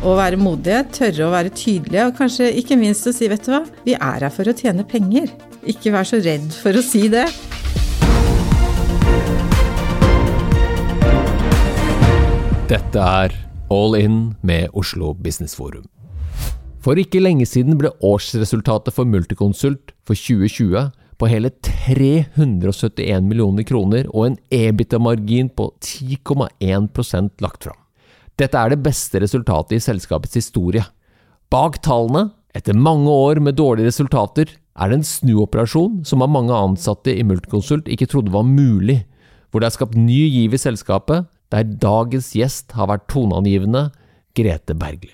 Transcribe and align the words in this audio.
Å 0.00 0.14
være 0.16 0.38
modige, 0.40 0.78
tørre 0.96 1.26
å 1.26 1.32
være 1.34 1.50
tydelige, 1.52 2.06
og 2.08 2.14
kanskje 2.16 2.46
ikke 2.56 2.76
minst 2.80 3.04
å 3.04 3.12
si, 3.12 3.26
vet 3.28 3.42
du 3.44 3.50
hva, 3.52 3.58
vi 3.84 3.92
er 3.92 4.22
her 4.24 4.32
for 4.32 4.48
å 4.48 4.54
tjene 4.56 4.80
penger. 4.88 5.26
Ikke 5.68 5.92
vær 5.92 6.08
så 6.08 6.16
redd 6.24 6.46
for 6.56 6.72
å 6.72 6.80
si 6.80 7.02
det. 7.12 7.26
Dette 12.70 13.04
er 13.04 13.36
All 13.68 13.98
In 13.98 14.16
med 14.40 14.72
Oslo 14.72 15.12
Business 15.12 15.52
Forum. 15.58 15.84
For 16.80 16.96
ikke 16.96 17.20
lenge 17.20 17.44
siden 17.44 17.76
ble 17.76 17.92
årsresultatet 18.00 18.96
for 18.96 19.04
Multiconsult 19.04 19.92
for 20.08 20.16
2020 20.16 20.94
på 21.20 21.28
hele 21.28 21.52
371 21.60 23.28
millioner 23.28 23.68
kroner 23.68 24.08
og 24.14 24.30
en 24.30 24.40
EBITDA-margin 24.48 25.52
på 25.52 25.68
10,1 25.84 27.44
lagt 27.44 27.68
fram. 27.68 27.79
Dette 28.40 28.56
er 28.56 28.72
det 28.72 28.80
beste 28.80 29.20
resultatet 29.20 29.76
i 29.76 29.84
selskapets 29.84 30.38
historie. 30.38 30.80
Bak 31.52 31.76
tallene, 31.84 32.30
etter 32.56 32.72
mange 32.72 33.12
år 33.12 33.40
med 33.44 33.58
dårlige 33.58 33.90
resultater, 33.90 34.48
er 34.80 34.88
det 34.88 34.96
en 34.96 35.04
snuoperasjon 35.04 35.98
som 36.08 36.24
av 36.24 36.30
mange 36.32 36.56
ansatte 36.56 37.12
i 37.12 37.24
Multiconsult 37.26 37.90
ikke 37.92 38.08
trodde 38.08 38.32
var 38.32 38.46
mulig, 38.48 39.02
hvor 39.50 39.60
det 39.60 39.68
er 39.68 39.74
skapt 39.76 39.98
ny 39.98 40.22
giv 40.30 40.56
i 40.56 40.60
selskapet, 40.62 41.26
der 41.52 41.66
dagens 41.82 42.30
gjest 42.38 42.72
har 42.78 42.88
vært 42.88 43.10
toneangivende 43.12 43.90
Grete 44.38 44.76
Bergli. 44.78 45.12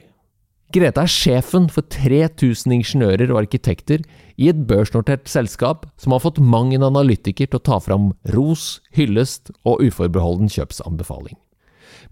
Grete 0.77 1.03
er 1.03 1.11
sjefen 1.11 1.67
for 1.73 1.87
3000 1.91 2.75
ingeniører 2.77 3.33
og 3.33 3.41
arkitekter 3.41 4.05
i 4.37 4.51
et 4.53 4.61
børsnotert 4.69 5.27
selskap 5.31 5.89
som 5.99 6.15
har 6.15 6.23
fått 6.23 6.39
mang 6.43 6.75
en 6.77 6.87
analytiker 6.87 7.49
til 7.49 7.59
å 7.59 7.67
ta 7.71 7.81
fram 7.83 8.13
ros, 8.37 8.77
hyllest 8.95 9.51
og 9.65 9.83
uforbeholden 9.89 10.53
kjøpsanbefaling. 10.53 11.39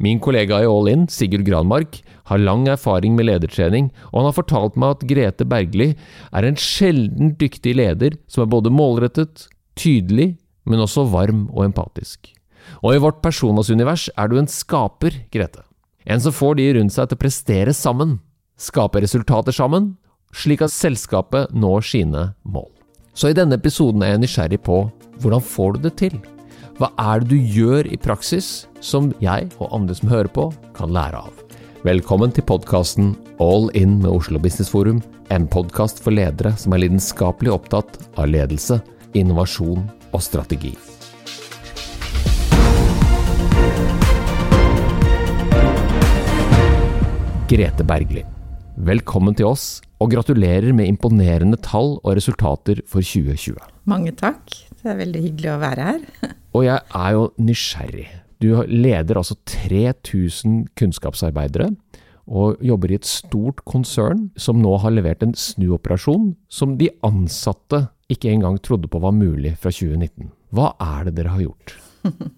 Min 0.03 0.21
kollega 0.23 0.61
i 0.63 0.69
All 0.69 0.89
In, 0.91 1.07
Sigurd 1.09 1.45
Granmark, 1.47 2.01
har 2.31 2.41
lang 2.43 2.67
erfaring 2.71 3.15
med 3.17 3.29
ledertrening, 3.29 3.91
og 4.13 4.21
han 4.21 4.29
har 4.31 4.39
fortalt 4.39 4.79
meg 4.81 4.97
at 4.97 5.05
Grete 5.11 5.47
Bergli 5.49 5.91
er 6.33 6.47
en 6.47 6.59
sjelden 6.59 7.35
dyktig 7.41 7.77
leder 7.79 8.19
som 8.27 8.45
er 8.45 8.53
både 8.53 8.73
målrettet, 8.75 9.47
tydelig, 9.79 10.35
men 10.65 10.83
også 10.83 11.07
varm 11.13 11.47
og 11.53 11.67
empatisk. 11.69 12.33
Og 12.83 12.95
i 12.95 13.03
vårt 13.03 13.21
Personas 13.23 13.71
univers 13.71 14.09
er 14.17 14.31
du 14.31 14.39
en 14.41 14.51
skaper, 14.51 15.25
Grete. 15.35 15.65
En 16.05 16.21
som 16.21 16.35
får 16.37 16.59
de 16.59 16.71
rundt 16.79 16.93
seg 16.93 17.09
til 17.09 17.17
å 17.19 17.23
prestere 17.23 17.75
sammen, 17.77 18.19
skape 18.61 19.01
resultater 19.05 19.57
sammen, 19.57 19.95
slik 20.35 20.65
at 20.65 20.75
selskapet 20.75 21.53
når 21.55 21.87
sine 21.87 22.29
mål. 22.43 22.71
Så 23.15 23.31
i 23.31 23.37
denne 23.37 23.61
episoden 23.61 24.03
er 24.03 24.17
jeg 24.17 24.25
nysgjerrig 24.25 24.63
på 24.67 24.85
hvordan 25.23 25.45
får 25.45 25.77
du 25.77 25.85
det 25.87 25.99
til? 26.01 26.17
Hva 26.75 26.89
er 26.99 27.23
det 27.23 27.29
du 27.31 27.51
gjør 27.55 27.87
i 27.87 27.97
praksis 28.03 28.65
som 28.83 29.13
jeg 29.23 29.45
og 29.63 29.69
andre 29.77 29.95
som 29.95 30.09
hører 30.11 30.31
på, 30.35 30.49
kan 30.75 30.91
lære 30.91 31.21
av? 31.23 31.37
Velkommen 31.87 32.35
til 32.35 32.43
podkasten 32.49 33.13
All 33.39 33.69
In 33.79 34.01
med 34.01 34.11
Oslo 34.11 34.41
Business 34.43 34.73
Forum, 34.75 34.99
en 35.31 35.47
podkast 35.47 36.03
for 36.03 36.11
ledere 36.11 36.51
som 36.59 36.75
er 36.75 36.83
lidenskapelig 36.83 37.55
opptatt 37.55 38.01
av 38.19 38.27
ledelse, 38.27 38.81
innovasjon 39.15 39.87
og 40.11 40.27
strategi. 40.27 40.75
Grete 47.55 47.87
Bergli. 47.87 48.27
Velkommen 48.75 49.39
til 49.39 49.53
oss, 49.55 49.79
og 50.03 50.11
gratulerer 50.11 50.75
med 50.75 50.91
imponerende 50.91 51.63
tall 51.63 52.01
og 52.01 52.17
resultater 52.19 52.83
for 52.83 52.99
2020. 52.99 53.63
Mange 53.87 54.11
takk. 54.19 54.65
Det 54.83 54.91
er 54.91 55.05
veldig 55.07 55.29
hyggelig 55.31 55.55
å 55.55 55.61
være 55.63 55.93
her. 55.95 56.09
Og 56.55 56.67
jeg 56.69 56.81
er 56.95 57.17
jo 57.17 57.31
nysgjerrig. 57.43 58.07
Du 58.43 58.51
leder 58.69 59.19
altså 59.19 59.37
3000 59.49 60.69
kunnskapsarbeidere, 60.79 61.73
og 62.25 62.61
jobber 62.65 62.93
i 62.93 62.97
et 62.97 63.09
stort 63.09 63.61
konsern 63.69 64.31
som 64.41 64.63
nå 64.63 64.73
har 64.81 64.95
levert 64.95 65.23
en 65.27 65.35
snuoperasjon 65.37 66.31
som 66.49 66.79
de 66.81 66.89
ansatte 67.05 67.83
ikke 68.13 68.31
engang 68.33 68.57
trodde 68.65 68.89
på 68.89 69.01
var 69.03 69.13
mulig 69.17 69.55
fra 69.61 69.73
2019. 69.73 70.31
Hva 70.55 70.73
er 70.81 71.09
det 71.09 71.19
dere 71.19 71.35
har 71.35 71.45
gjort? 71.45 71.77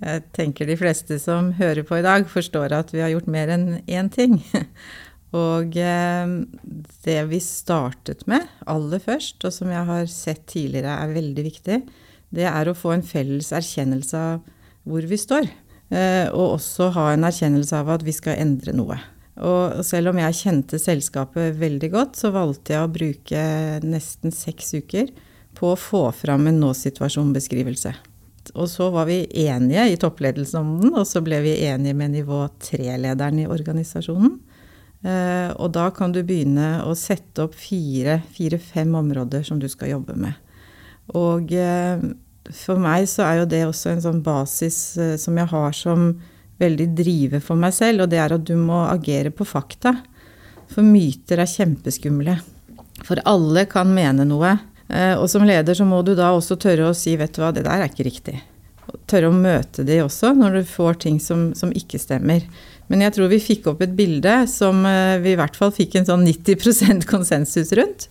Jeg 0.00 0.24
tenker 0.32 0.64
de 0.64 0.78
fleste 0.80 1.18
som 1.20 1.52
hører 1.58 1.84
på 1.84 1.98
i 1.98 2.04
dag, 2.04 2.24
forstår 2.28 2.72
at 2.72 2.92
vi 2.94 3.02
har 3.04 3.12
gjort 3.12 3.28
mer 3.28 3.52
enn 3.52 3.66
én 3.84 4.08
ting. 4.12 4.38
Og 5.36 5.76
eh, 5.76 6.30
det 7.04 7.18
vi 7.30 7.40
startet 7.44 8.24
med 8.30 8.48
aller 8.66 9.02
først, 9.04 9.44
og 9.44 9.52
som 9.54 9.68
jeg 9.70 9.86
har 9.86 10.08
sett 10.10 10.40
tidligere 10.50 10.96
er 11.04 11.12
veldig 11.14 11.44
viktig, 11.46 11.76
det 12.34 12.46
er 12.50 12.70
å 12.70 12.76
få 12.76 12.94
en 12.94 13.06
felles 13.06 13.50
erkjennelse 13.54 14.18
av 14.18 14.44
hvor 14.88 15.06
vi 15.06 15.18
står. 15.20 15.48
Eh, 15.90 16.28
og 16.30 16.56
også 16.60 16.92
ha 16.94 17.08
en 17.12 17.26
erkjennelse 17.26 17.80
av 17.80 17.90
at 17.96 18.04
vi 18.06 18.14
skal 18.14 18.38
endre 18.38 18.74
noe. 18.76 18.98
Og 19.40 19.80
selv 19.86 20.12
om 20.12 20.20
jeg 20.20 20.36
kjente 20.36 20.78
selskapet 20.80 21.56
veldig 21.58 21.90
godt, 21.94 22.18
så 22.18 22.30
valgte 22.34 22.74
jeg 22.74 22.84
å 22.84 22.92
bruke 22.92 23.42
nesten 23.86 24.34
seks 24.34 24.74
uker 24.76 25.10
på 25.56 25.72
å 25.72 25.78
få 25.78 26.04
fram 26.14 26.46
en 26.50 26.60
nå-situasjon-beskrivelse. 26.62 27.94
Og 28.54 28.68
så 28.70 28.88
var 28.92 29.06
vi 29.08 29.24
enige 29.46 29.86
i 29.92 29.98
toppledelsen 30.00 30.60
om 30.60 30.70
den, 30.82 30.94
og 30.98 31.06
så 31.08 31.22
ble 31.24 31.40
vi 31.44 31.58
enige 31.68 31.96
med 31.96 32.14
nivå 32.14 32.44
tre-lederen 32.62 33.42
i 33.42 33.48
organisasjonen. 33.50 34.38
Eh, 35.00 35.48
og 35.56 35.72
da 35.72 35.88
kan 35.96 36.12
du 36.12 36.20
begynne 36.26 36.82
å 36.84 36.94
sette 36.98 37.46
opp 37.46 37.56
fire-fem 37.56 38.94
områder 39.00 39.46
som 39.46 39.60
du 39.60 39.68
skal 39.72 39.94
jobbe 39.94 40.16
med. 40.20 40.36
Og 41.18 41.52
eh, 41.56 42.02
for 42.54 42.80
meg 42.82 43.06
så 43.10 43.24
er 43.26 43.40
jo 43.40 43.48
det 43.50 43.64
også 43.66 43.94
en 43.94 44.04
sånn 44.04 44.22
basis 44.24 44.78
eh, 45.00 45.16
som 45.20 45.38
jeg 45.38 45.50
har 45.50 45.76
som 45.76 46.12
veldig 46.60 46.88
driver 46.96 47.42
for 47.42 47.58
meg 47.60 47.74
selv, 47.74 48.04
og 48.04 48.12
det 48.12 48.20
er 48.20 48.34
at 48.36 48.46
du 48.46 48.54
må 48.60 48.82
agere 48.86 49.32
på 49.32 49.46
fakta. 49.48 49.94
For 50.70 50.86
myter 50.86 51.40
er 51.40 51.50
kjempeskumle. 51.50 52.36
For 53.06 53.22
alle 53.26 53.64
kan 53.70 53.90
mene 53.94 54.26
noe. 54.28 54.52
Eh, 54.90 55.16
og 55.16 55.26
som 55.32 55.46
leder 55.46 55.76
så 55.76 55.86
må 55.88 56.02
du 56.06 56.12
da 56.18 56.34
også 56.36 56.58
tørre 56.60 56.90
å 56.90 56.96
si 56.96 57.16
vet 57.18 57.32
du 57.34 57.42
hva, 57.42 57.52
det 57.54 57.64
der 57.66 57.80
er 57.80 57.90
ikke 57.90 58.06
riktig. 58.06 58.36
Tørre 59.10 59.30
å 59.30 59.34
møte 59.34 59.86
de 59.86 60.00
også 60.02 60.34
når 60.36 60.60
du 60.60 60.68
får 60.68 61.00
ting 61.06 61.20
som, 61.22 61.50
som 61.56 61.72
ikke 61.74 61.98
stemmer. 62.02 62.44
Men 62.90 63.06
jeg 63.06 63.14
tror 63.14 63.30
vi 63.30 63.38
fikk 63.42 63.70
opp 63.70 63.82
et 63.86 63.94
bilde 63.94 64.32
som 64.50 64.82
vi 65.22 65.30
i 65.30 65.38
hvert 65.38 65.54
fall 65.54 65.70
fikk 65.70 65.94
en 66.00 66.08
sånn 66.08 66.24
90% 66.26 67.06
konsensus 67.06 67.70
rundt. 67.78 68.08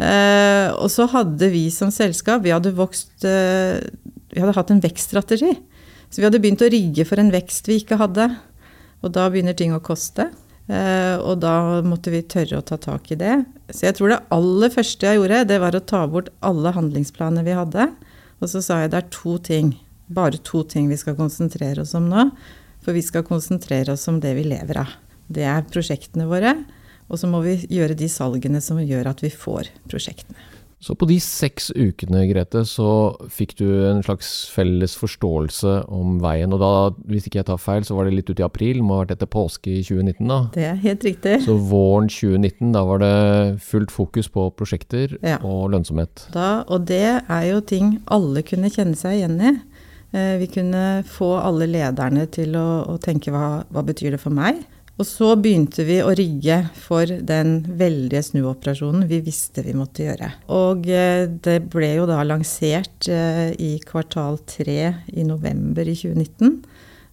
Eh, 0.00 0.68
og 0.80 0.88
så 0.92 1.04
hadde 1.12 1.50
vi 1.52 1.66
som 1.74 1.90
selskap 1.92 2.40
Vi 2.46 2.52
hadde 2.54 2.70
vokst 2.72 3.20
Vi 3.20 4.38
hadde 4.40 4.54
hatt 4.56 4.70
en 4.72 4.80
vekststrategi. 4.80 5.50
Så 6.08 6.22
vi 6.22 6.26
hadde 6.26 6.40
begynt 6.42 6.62
å 6.64 6.70
rigge 6.72 7.04
for 7.06 7.20
en 7.20 7.32
vekst 7.34 7.68
vi 7.68 7.82
ikke 7.82 7.98
hadde. 8.00 8.30
Og 9.04 9.12
da 9.14 9.28
begynner 9.30 9.56
ting 9.56 9.74
å 9.76 9.82
koste. 9.84 10.30
Eh, 10.70 11.16
og 11.18 11.40
da 11.42 11.80
måtte 11.82 12.12
vi 12.12 12.22
tørre 12.22 12.60
å 12.60 12.66
ta 12.66 12.78
tak 12.78 13.10
i 13.10 13.18
det. 13.18 13.40
Så 13.72 13.88
jeg 13.88 13.98
tror 13.98 14.12
det 14.12 14.22
aller 14.34 14.72
første 14.72 15.06
jeg 15.06 15.18
gjorde, 15.18 15.44
det 15.50 15.58
var 15.62 15.76
å 15.76 15.82
ta 15.82 16.04
bort 16.10 16.30
alle 16.46 16.74
handlingsplaner 16.76 17.46
vi 17.46 17.56
hadde. 17.58 17.88
Og 18.40 18.50
så 18.52 18.62
sa 18.64 18.80
jeg 18.82 18.92
det 18.92 19.00
er 19.00 19.12
to 19.14 19.36
ting, 19.42 19.74
bare 20.10 20.38
to 20.46 20.62
ting 20.68 20.88
vi 20.90 20.98
skal 21.00 21.18
konsentrere 21.18 21.82
oss 21.82 21.96
om 21.98 22.06
nå. 22.10 22.28
For 22.84 22.96
vi 22.96 23.02
skal 23.04 23.26
konsentrere 23.26 23.96
oss 23.96 24.06
om 24.08 24.20
det 24.22 24.36
vi 24.38 24.46
lever 24.48 24.84
av. 24.84 24.94
Det 25.30 25.44
er 25.46 25.66
prosjektene 25.68 26.28
våre. 26.30 26.54
Og 27.10 27.18
så 27.20 27.28
må 27.30 27.42
vi 27.44 27.58
gjøre 27.66 27.98
de 27.98 28.08
salgene 28.10 28.62
som 28.64 28.80
gjør 28.80 29.10
at 29.12 29.22
vi 29.24 29.32
får 29.34 29.72
prosjektene. 29.90 30.38
Så 30.80 30.94
på 30.96 31.04
de 31.04 31.18
seks 31.20 31.66
ukene, 31.76 32.22
Grete, 32.30 32.62
så 32.64 32.88
fikk 33.28 33.52
du 33.58 33.66
en 33.84 33.98
slags 34.00 34.30
felles 34.48 34.94
forståelse 34.96 35.74
om 35.92 36.14
veien. 36.22 36.54
Og 36.56 36.62
da, 36.62 36.70
hvis 37.10 37.26
ikke 37.28 37.42
jeg 37.42 37.48
tar 37.50 37.60
feil, 37.60 37.84
så 37.84 37.98
var 37.98 38.08
det 38.08 38.14
litt 38.16 38.32
ut 38.32 38.40
i 38.40 38.46
april, 38.46 38.80
må 38.80 38.96
ha 38.96 39.02
vært 39.02 39.18
etter 39.18 39.28
påske 39.28 39.74
i 39.74 39.82
2019, 39.84 40.24
da? 40.30 40.38
Det 40.54 40.64
er 40.70 40.80
helt 40.80 41.04
riktig. 41.04 41.34
Så 41.44 41.58
våren 41.68 42.08
2019, 42.08 42.72
da 42.72 42.86
var 42.88 43.04
det 43.04 43.12
fullt 43.66 43.92
fokus 43.92 44.32
på 44.32 44.46
prosjekter 44.56 45.18
ja. 45.20 45.36
og 45.44 45.68
lønnsomhet? 45.74 46.24
Da, 46.32 46.48
og 46.64 46.88
det 46.88 47.04
er 47.20 47.44
jo 47.50 47.60
ting 47.60 47.98
alle 48.08 48.40
kunne 48.48 48.72
kjenne 48.72 48.96
seg 48.96 49.20
igjen 49.20 49.36
i. 49.36 49.54
Eh, 50.16 50.34
vi 50.40 50.48
kunne 50.48 51.04
få 51.04 51.34
alle 51.44 51.68
lederne 51.68 52.24
til 52.32 52.56
å, 52.56 52.68
å 52.88 52.96
tenke 53.04 53.36
hva, 53.36 53.66
hva 53.68 53.84
betyr 53.84 54.16
det 54.16 54.24
for 54.24 54.32
meg? 54.32 54.64
Og 55.00 55.06
så 55.08 55.30
begynte 55.40 55.86
vi 55.88 55.96
å 56.04 56.12
rigge 56.12 56.58
for 56.76 57.08
den 57.08 57.62
veldige 57.80 58.20
snuoperasjonen 58.26 59.06
vi 59.08 59.22
visste 59.24 59.64
vi 59.64 59.72
måtte 59.72 60.04
gjøre. 60.04 60.28
Og 60.52 60.84
eh, 60.92 61.24
det 61.40 61.56
ble 61.72 61.94
jo 61.94 62.04
da 62.10 62.20
lansert 62.26 63.08
eh, 63.08 63.54
i 63.56 63.78
kvartal 63.80 64.36
tre 64.44 64.92
i 65.08 65.24
november 65.24 65.88
i 65.88 65.96
2019. 65.96 66.58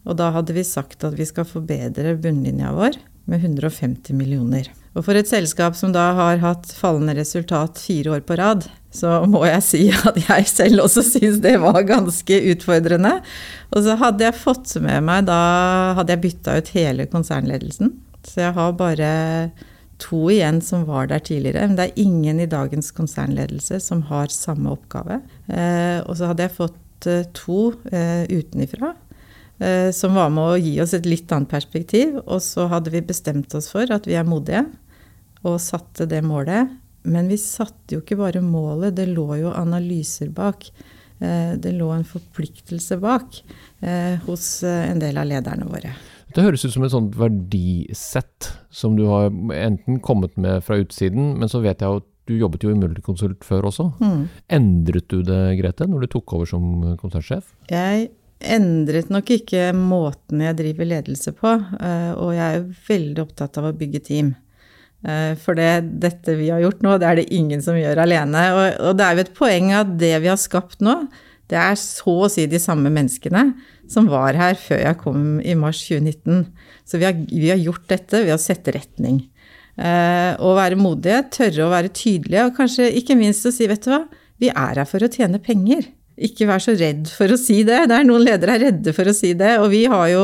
Og 0.07 0.19
da 0.19 0.33
hadde 0.35 0.55
vi 0.55 0.65
sagt 0.67 1.07
at 1.07 1.15
vi 1.15 1.27
skal 1.27 1.47
forbedre 1.47 2.17
bunnlinja 2.19 2.73
vår 2.75 2.99
med 3.31 3.47
150 3.47 4.15
millioner. 4.19 4.67
Og 4.97 5.05
for 5.05 5.17
et 5.19 5.29
selskap 5.29 5.77
som 5.77 5.91
da 5.93 6.09
har 6.17 6.41
hatt 6.41 6.71
fallende 6.73 7.13
resultat 7.19 7.77
fire 7.77 8.15
år 8.17 8.23
på 8.25 8.37
rad, 8.39 8.65
så 8.93 9.19
må 9.29 9.43
jeg 9.45 9.63
si 9.65 9.83
at 10.09 10.17
jeg 10.23 10.49
selv 10.49 10.87
også 10.87 11.05
syns 11.05 11.41
det 11.43 11.55
var 11.61 11.83
ganske 11.85 12.41
utfordrende. 12.53 13.19
Og 13.75 13.85
så 13.85 13.97
hadde 14.01 14.25
jeg 14.25 14.39
fått 14.41 14.73
med 14.81 15.05
meg 15.05 15.27
Da 15.29 15.39
hadde 15.99 16.15
jeg 16.15 16.23
bytta 16.25 16.57
ut 16.57 16.73
hele 16.75 17.07
konsernledelsen. 17.11 17.93
Så 18.27 18.41
jeg 18.47 18.55
har 18.57 18.77
bare 18.79 19.11
to 20.01 20.27
igjen 20.33 20.59
som 20.61 20.85
var 20.89 21.09
der 21.09 21.21
tidligere. 21.23 21.67
Men 21.67 21.77
det 21.77 21.87
er 21.87 22.01
ingen 22.03 22.41
i 22.41 22.49
dagens 22.49 22.91
konsernledelse 22.95 23.79
som 23.83 24.03
har 24.09 24.33
samme 24.33 24.73
oppgave. 24.73 25.21
Eh, 25.47 25.99
og 26.05 26.17
så 26.17 26.31
hadde 26.31 26.47
jeg 26.47 26.57
fått 26.57 27.09
eh, 27.09 27.27
to 27.37 27.73
eh, 27.91 28.25
utenifra. 28.29 28.95
som 29.93 30.13
var 30.13 30.29
med 30.29 30.43
å 30.45 30.57
gi 30.61 30.75
oss 30.83 30.91
et 30.93 31.07
litt 31.09 31.31
annet 31.33 31.49
perspektiv. 31.49 32.19
Og 32.27 32.43
så 32.45 32.67
hadde 32.69 32.91
vi 32.93 33.01
bestemt 33.01 33.55
oss 33.57 33.71
for 33.71 33.89
at 33.89 34.05
vi 34.05 34.13
er 34.13 34.27
modige, 34.27 34.67
og 35.45 35.59
satte 35.61 36.07
det 36.09 36.23
målet. 36.25 36.73
Men 37.07 37.29
vi 37.31 37.37
satte 37.39 37.95
jo 37.95 38.03
ikke 38.03 38.19
bare 38.19 38.43
målet, 38.43 38.95
det 38.97 39.07
lå 39.11 39.27
jo 39.43 39.53
analyser 39.55 40.31
bak. 40.35 40.69
Eh, 41.19 41.53
det 41.59 41.73
lå 41.77 41.91
en 41.93 42.05
forpliktelse 42.07 42.99
bak 43.01 43.39
eh, 43.81 44.17
hos 44.27 44.49
en 44.67 45.01
del 45.01 45.17
av 45.17 45.29
lederne 45.29 45.69
våre. 45.69 45.95
Det 46.35 46.43
høres 46.43 46.65
ut 46.67 46.73
som 46.73 46.83
et 46.85 46.93
sånt 46.93 47.15
verdisett 47.17 48.51
som 48.69 48.97
du 48.97 49.07
har 49.09 49.31
enten 49.55 50.01
kommet 50.03 50.35
med 50.37 50.61
fra 50.65 50.77
utsiden, 50.81 51.33
men 51.39 51.49
så 51.49 51.63
vet 51.63 51.81
jeg 51.81 52.01
at 52.01 52.07
du 52.27 52.35
jobbet 52.35 52.65
jo 52.65 52.73
i 52.73 52.77
Multiconsult 52.77 53.45
før 53.47 53.69
også. 53.69 53.87
Mm. 54.03 54.23
Endret 54.57 55.07
du 55.09 55.21
det, 55.25 55.41
Grete, 55.61 55.87
når 55.87 56.03
du 56.03 56.09
tok 56.11 56.35
over 56.35 56.49
som 56.49 56.65
konsernsjef? 56.99 57.53
Jeg 57.71 58.09
endret 58.37 59.09
nok 59.09 59.31
ikke 59.33 59.71
måten 59.73 60.43
jeg 60.43 60.57
driver 60.59 60.91
ledelse 60.91 61.33
på, 61.37 61.53
eh, 61.79 62.11
og 62.13 62.35
jeg 62.35 62.59
er 62.59 62.67
veldig 62.89 63.23
opptatt 63.23 63.57
av 63.61 63.71
å 63.71 63.77
bygge 63.77 64.03
team. 64.11 64.35
Eh, 65.05 65.33
for 65.37 65.57
det, 65.57 65.99
dette 66.01 66.37
vi 66.39 66.49
har 66.49 66.63
gjort 66.63 66.81
nå, 66.85 66.97
det 66.97 67.07
er 67.09 67.19
det 67.19 67.29
ingen 67.35 67.61
som 67.63 67.77
gjør 67.77 68.01
alene. 68.07 68.43
Og, 68.55 68.67
og 68.89 68.97
det 68.97 69.05
er 69.05 69.15
jo 69.17 69.25
et 69.25 69.33
poeng 69.37 69.73
at 69.77 69.95
det 70.01 70.13
vi 70.23 70.31
har 70.31 70.39
skapt 70.41 70.81
nå, 70.85 70.99
det 71.47 71.59
er 71.61 71.77
så 71.79 72.13
å 72.25 72.29
si 72.31 72.43
de 72.49 72.59
samme 72.59 72.91
menneskene 72.91 73.45
som 73.87 74.09
var 74.11 74.35
her 74.35 74.57
før 74.59 74.81
jeg 74.83 74.99
kom 74.99 75.37
i 75.39 75.55
mars 75.55 75.79
2019. 75.87 76.43
Så 76.87 76.99
vi 76.99 77.07
har, 77.07 77.15
vi 77.31 77.51
har 77.53 77.61
gjort 77.61 77.85
dette, 77.87 78.23
ved 78.25 78.35
å 78.35 78.41
sette 78.41 78.73
retning. 78.75 79.21
Eh, 79.77 80.33
å 80.43 80.55
være 80.57 80.79
modige, 80.79 81.21
tørre 81.37 81.67
å 81.67 81.71
være 81.71 81.93
tydelige, 81.95 82.49
og 82.49 82.57
kanskje 82.57 82.89
ikke 82.99 83.15
minst 83.19 83.47
å 83.47 83.53
si, 83.53 83.69
vet 83.69 83.85
du 83.85 83.93
hva, 83.93 84.03
vi 84.41 84.51
er 84.51 84.81
her 84.81 84.89
for 84.89 85.05
å 85.05 85.11
tjene 85.11 85.39
penger. 85.43 85.87
Ikke 86.17 86.47
vær 86.49 86.61
så 86.63 86.73
redd 86.73 87.07
for 87.13 87.29
å 87.29 87.37
si 87.37 87.61
det. 87.65 87.83
Det 87.89 87.95
er 87.95 88.05
noen 88.07 88.25
ledere 88.25 88.57
er 88.57 88.63
redde 88.67 88.93
for 88.97 89.07
å 89.07 89.13
si 89.13 89.35
det, 89.37 89.55
og 89.61 89.69
vi 89.71 89.83
har 89.89 90.07
jo 90.09 90.23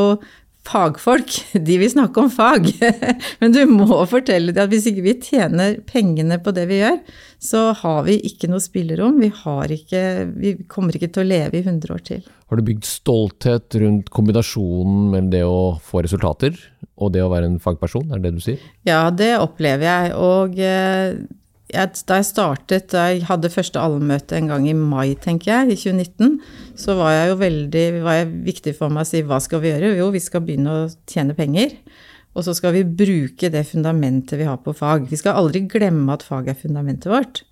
fagfolk, 0.68 1.36
de 1.54 1.76
vil 1.80 1.92
snakke 1.92 2.22
om 2.24 2.30
fag. 2.32 2.70
Men 3.42 3.56
du 3.56 3.62
må 3.70 4.00
fortelle 4.10 4.54
dem 4.56 4.64
at 4.64 4.72
hvis 4.72 4.88
ikke 4.90 5.06
vi 5.06 5.16
tjener 5.24 5.78
pengene 5.90 6.40
på 6.44 6.54
det 6.56 6.66
vi 6.70 6.80
gjør, 6.80 7.02
så 7.44 7.66
har 7.82 8.06
vi 8.08 8.18
ikke 8.30 8.50
noe 8.52 8.64
spillerom. 8.64 9.20
Vi, 9.22 9.32
ikke, 9.76 10.04
vi 10.32 10.56
kommer 10.72 10.96
ikke 10.96 11.12
til 11.14 11.26
å 11.26 11.30
leve 11.34 11.60
i 11.60 11.66
100 11.66 11.96
år 11.96 12.06
til. 12.08 12.24
Har 12.50 12.60
du 12.60 12.68
bygd 12.70 12.88
stolthet 12.88 13.80
rundt 13.82 14.12
kombinasjonen 14.14 15.12
mellom 15.12 15.32
det 15.34 15.44
å 15.48 15.76
få 15.84 16.04
resultater 16.06 16.56
og 17.02 17.14
det 17.16 17.24
å 17.26 17.32
være 17.32 17.50
en 17.50 17.62
fagperson, 17.62 18.12
er 18.12 18.22
det 18.22 18.30
det 18.30 18.38
du 18.38 18.44
sier? 18.46 18.68
Ja, 18.88 19.08
det 19.10 19.34
opplever 19.42 19.88
jeg. 19.90 20.12
Og 20.16 20.60
eh, 21.74 21.90
da 22.08 22.20
jeg 22.20 22.30
startet, 22.30 22.90
da 22.94 23.10
jeg 23.12 23.26
hadde 23.28 23.52
første 23.54 23.82
allmøte 23.82 24.38
en 24.38 24.50
gang 24.52 24.68
i 24.70 24.76
mai, 24.78 25.16
tenker 25.20 25.52
jeg, 25.52 25.74
i 25.74 25.78
2019, 25.82 26.40
så 26.80 26.98
var 27.00 27.14
jeg 27.16 27.32
jo 27.32 27.38
veldig 27.42 27.86
var 28.06 28.20
jeg 28.22 28.32
viktig 28.48 28.76
for 28.78 28.94
meg 28.94 29.06
å 29.06 29.12
si 29.12 29.24
hva 29.28 29.40
skal 29.44 29.64
vi 29.64 29.74
gjøre? 29.74 29.94
Jo, 30.00 30.10
vi 30.14 30.22
skal 30.24 30.46
begynne 30.46 30.74
å 30.74 30.92
tjene 31.10 31.38
penger. 31.38 31.78
Og 32.34 32.46
så 32.48 32.56
skal 32.58 32.74
vi 32.74 32.86
bruke 32.86 33.50
det 33.54 33.66
fundamentet 33.70 34.40
vi 34.40 34.48
har 34.48 34.58
på 34.62 34.74
fag. 34.74 35.06
Vi 35.12 35.20
skal 35.22 35.38
aldri 35.38 35.66
glemme 35.70 36.16
at 36.16 36.26
fag 36.26 36.50
er 36.50 36.58
fundamentet 36.58 37.12
vårt. 37.12 37.44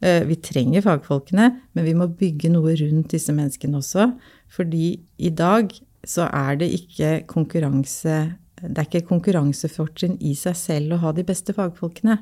Eh, 0.00 0.22
vi 0.24 0.38
trenger 0.40 0.84
fagfolkene, 0.86 1.50
men 1.76 1.84
vi 1.84 1.96
må 1.96 2.08
bygge 2.08 2.52
noe 2.54 2.72
rundt 2.80 3.12
disse 3.12 3.34
menneskene 3.36 3.80
også. 3.82 4.08
Fordi 4.50 4.94
i 5.20 5.32
dag 5.36 5.74
så 6.08 6.30
er 6.32 6.56
det 6.62 6.70
ikke 6.72 7.10
konkurranse 7.28 8.16
Det 8.62 8.76
er 8.76 8.88
ikke 8.88 9.08
konkurransefortrinn 9.08 10.18
i 10.20 10.34
seg 10.38 10.56
selv 10.58 10.96
å 10.96 11.00
ha 11.04 11.14
de 11.16 11.24
beste 11.26 11.54
fagfolkene. 11.56 12.18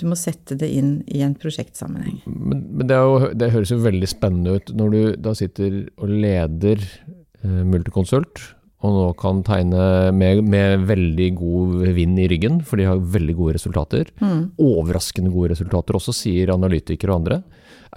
Du 0.00 0.06
må 0.08 0.16
sette 0.18 0.56
det 0.58 0.68
inn 0.72 1.00
i 1.08 1.24
en 1.24 1.34
prosjektsammenheng. 1.38 2.22
Men, 2.26 2.62
men 2.78 2.88
det, 2.88 3.00
jo, 3.00 3.32
det, 3.36 3.50
høres 3.54 3.72
jo 3.74 3.80
veldig 3.82 4.08
spennende 4.08 4.56
ut 4.56 4.72
når 4.76 4.94
du 4.94 5.02
da 5.28 5.34
sitter 5.36 5.82
og 6.00 6.12
leder 6.12 6.80
eh, 6.80 7.62
Multiconsult 7.66 8.44
og 8.80 8.94
nå 8.96 9.08
kan 9.20 9.42
tegne 9.44 9.82
med, 10.16 10.40
med, 10.48 10.86
veldig 10.88 11.26
god 11.36 11.72
vind 11.96 12.20
i 12.22 12.28
ryggen, 12.32 12.62
for 12.64 12.80
de 12.80 12.86
har 12.88 13.02
veldig 13.16 13.34
gode 13.36 13.58
resultater. 13.58 14.08
Mm. 14.22 14.54
Overraskende 14.64 15.32
gode 15.34 15.52
resultater 15.52 15.98
også, 15.98 16.14
sier 16.16 16.54
analytikere 16.54 17.12
og 17.12 17.20
andre. 17.20 17.42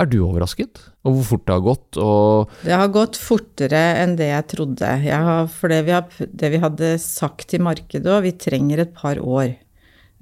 Er 0.01 0.09
du 0.09 0.17
overrasket 0.25 0.79
over 1.03 1.19
hvor 1.19 1.27
fort 1.27 1.43
det 1.45 1.53
har 1.53 1.65
gått? 1.65 1.97
det 2.65 2.77
har 2.79 2.93
gått 2.93 3.19
fortere 3.19 3.81
enn 4.01 4.15
det 4.17 4.31
jeg 4.31 4.47
trodde. 4.55 4.89
Jeg 5.05 5.27
har, 5.27 5.49
for 5.51 5.73
det 5.73 5.83
vi, 5.85 5.93
har, 5.93 6.23
det 6.41 6.49
vi, 6.55 6.61
hadde 6.63 6.95
sagt 7.03 7.51
til 7.51 7.61
markedet 7.65 8.09
òg, 8.09 8.23
vi 8.25 8.33
trenger 8.41 8.81
et 8.81 8.95
par 8.97 9.21
år. 9.21 9.53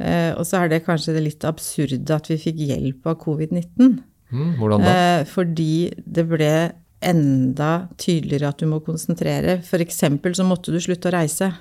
Eh, 0.02 0.32
og 0.34 0.44
så 0.48 0.64
er 0.64 0.72
det 0.72 0.84
kanskje 0.88 1.16
det 1.16 1.26
litt 1.28 1.48
absurde 1.48 2.18
at 2.18 2.28
vi 2.32 2.40
fikk 2.42 2.64
hjelp 2.68 3.08
av 3.12 3.20
covid-19. 3.22 4.00
Mm, 4.32 4.54
hvordan 4.60 4.84
da? 4.84 4.94
Eh, 4.94 5.24
fordi 5.30 5.74
det 6.04 6.26
ble 6.30 6.54
enda 7.02 7.72
tydeligere 8.02 8.52
at 8.52 8.62
du 8.62 8.70
må 8.70 8.82
konsentrere. 8.86 9.60
F.eks. 9.62 10.04
så 10.38 10.48
måtte 10.48 10.74
du 10.74 10.80
slutte 10.82 11.10
å 11.10 11.16
reise. 11.16 11.52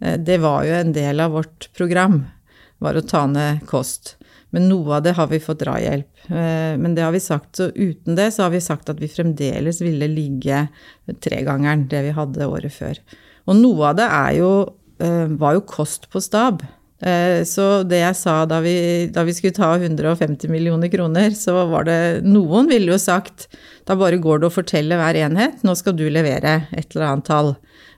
Eh, 0.00 0.18
det 0.18 0.40
var 0.42 0.66
jo 0.66 0.76
en 0.78 0.94
del 0.94 1.24
av 1.24 1.34
vårt 1.36 1.70
program, 1.76 2.22
var 2.82 2.98
å 2.98 3.04
ta 3.06 3.26
ned 3.30 3.64
kost. 3.70 4.16
Men 4.54 4.68
noe 4.70 4.96
av 4.96 5.04
det 5.04 5.12
har 5.18 5.28
vi 5.28 5.40
fått 5.42 5.60
drahjelp. 5.60 6.08
Eh, 6.30 6.74
men 6.80 6.94
det 6.96 7.04
har 7.04 7.12
vi 7.12 7.20
sagt, 7.20 7.56
så 7.58 7.68
uten 7.74 8.16
det 8.16 8.30
så 8.34 8.46
har 8.46 8.54
vi 8.54 8.64
sagt 8.64 8.88
at 8.88 9.00
vi 9.02 9.10
fremdeles 9.12 9.82
ville 9.84 10.08
ligge 10.08 10.66
tregangeren 11.24 11.86
det 11.90 12.06
vi 12.08 12.16
hadde 12.16 12.48
året 12.48 12.72
før. 12.72 13.00
Og 13.48 13.60
noe 13.60 13.92
av 13.92 14.00
det 14.00 14.08
jo, 14.38 14.50
eh, 15.00 15.26
var 15.40 15.58
jo 15.58 15.68
kost 15.68 16.08
på 16.12 16.22
stab. 16.24 16.64
Eh, 16.98 17.44
så 17.46 17.84
det 17.86 18.00
jeg 18.00 18.16
sa 18.18 18.40
da 18.50 18.58
vi, 18.64 19.06
da 19.14 19.22
vi, 19.22 19.34
skulle 19.36 19.54
ta 19.54 19.70
150 19.76 20.50
millioner 20.50 20.90
kroner, 20.90 21.30
så 21.30 21.54
var 21.70 21.86
det 21.86 21.98
Noen 22.26 22.66
ville 22.66 22.90
jo 22.90 22.98
sagt 22.98 23.46
da 23.86 23.94
bare 23.94 24.18
går 24.18 24.40
det 24.40 24.48
å 24.48 24.56
fortelle 24.56 24.98
hver 24.98 25.20
enhet 25.20 25.62
nå 25.62 25.76
skal 25.78 25.94
du 25.94 26.08
levere 26.10 26.64
et 26.72 26.90
eller 26.96 27.12
annet 27.12 27.28
tall. 27.28 27.52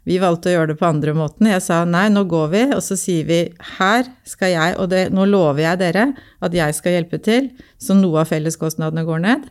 Vi 0.09 0.17
valgte 0.21 0.51
å 0.51 0.55
gjøre 0.55 0.73
det 0.73 0.79
på 0.81 0.89
andre 0.89 1.15
måten. 1.17 1.49
Jeg 1.51 1.63
sa 1.65 1.83
nei, 1.89 2.07
nå 2.13 2.25
går 2.31 2.53
vi, 2.55 2.63
og 2.77 2.83
så 2.85 2.97
sier 2.99 3.27
vi 3.29 3.41
her 3.77 4.09
skal 4.29 4.55
jeg, 4.55 4.77
og 4.81 4.89
det, 4.93 5.09
nå 5.13 5.27
lover 5.29 5.65
jeg 5.67 5.83
dere 5.83 6.07
at 6.41 6.57
jeg 6.57 6.77
skal 6.77 6.97
hjelpe 6.97 7.21
til, 7.23 7.51
så 7.81 7.97
noe 7.99 8.23
av 8.23 8.31
felleskostnadene 8.33 9.05
går 9.09 9.27
ned. 9.27 9.51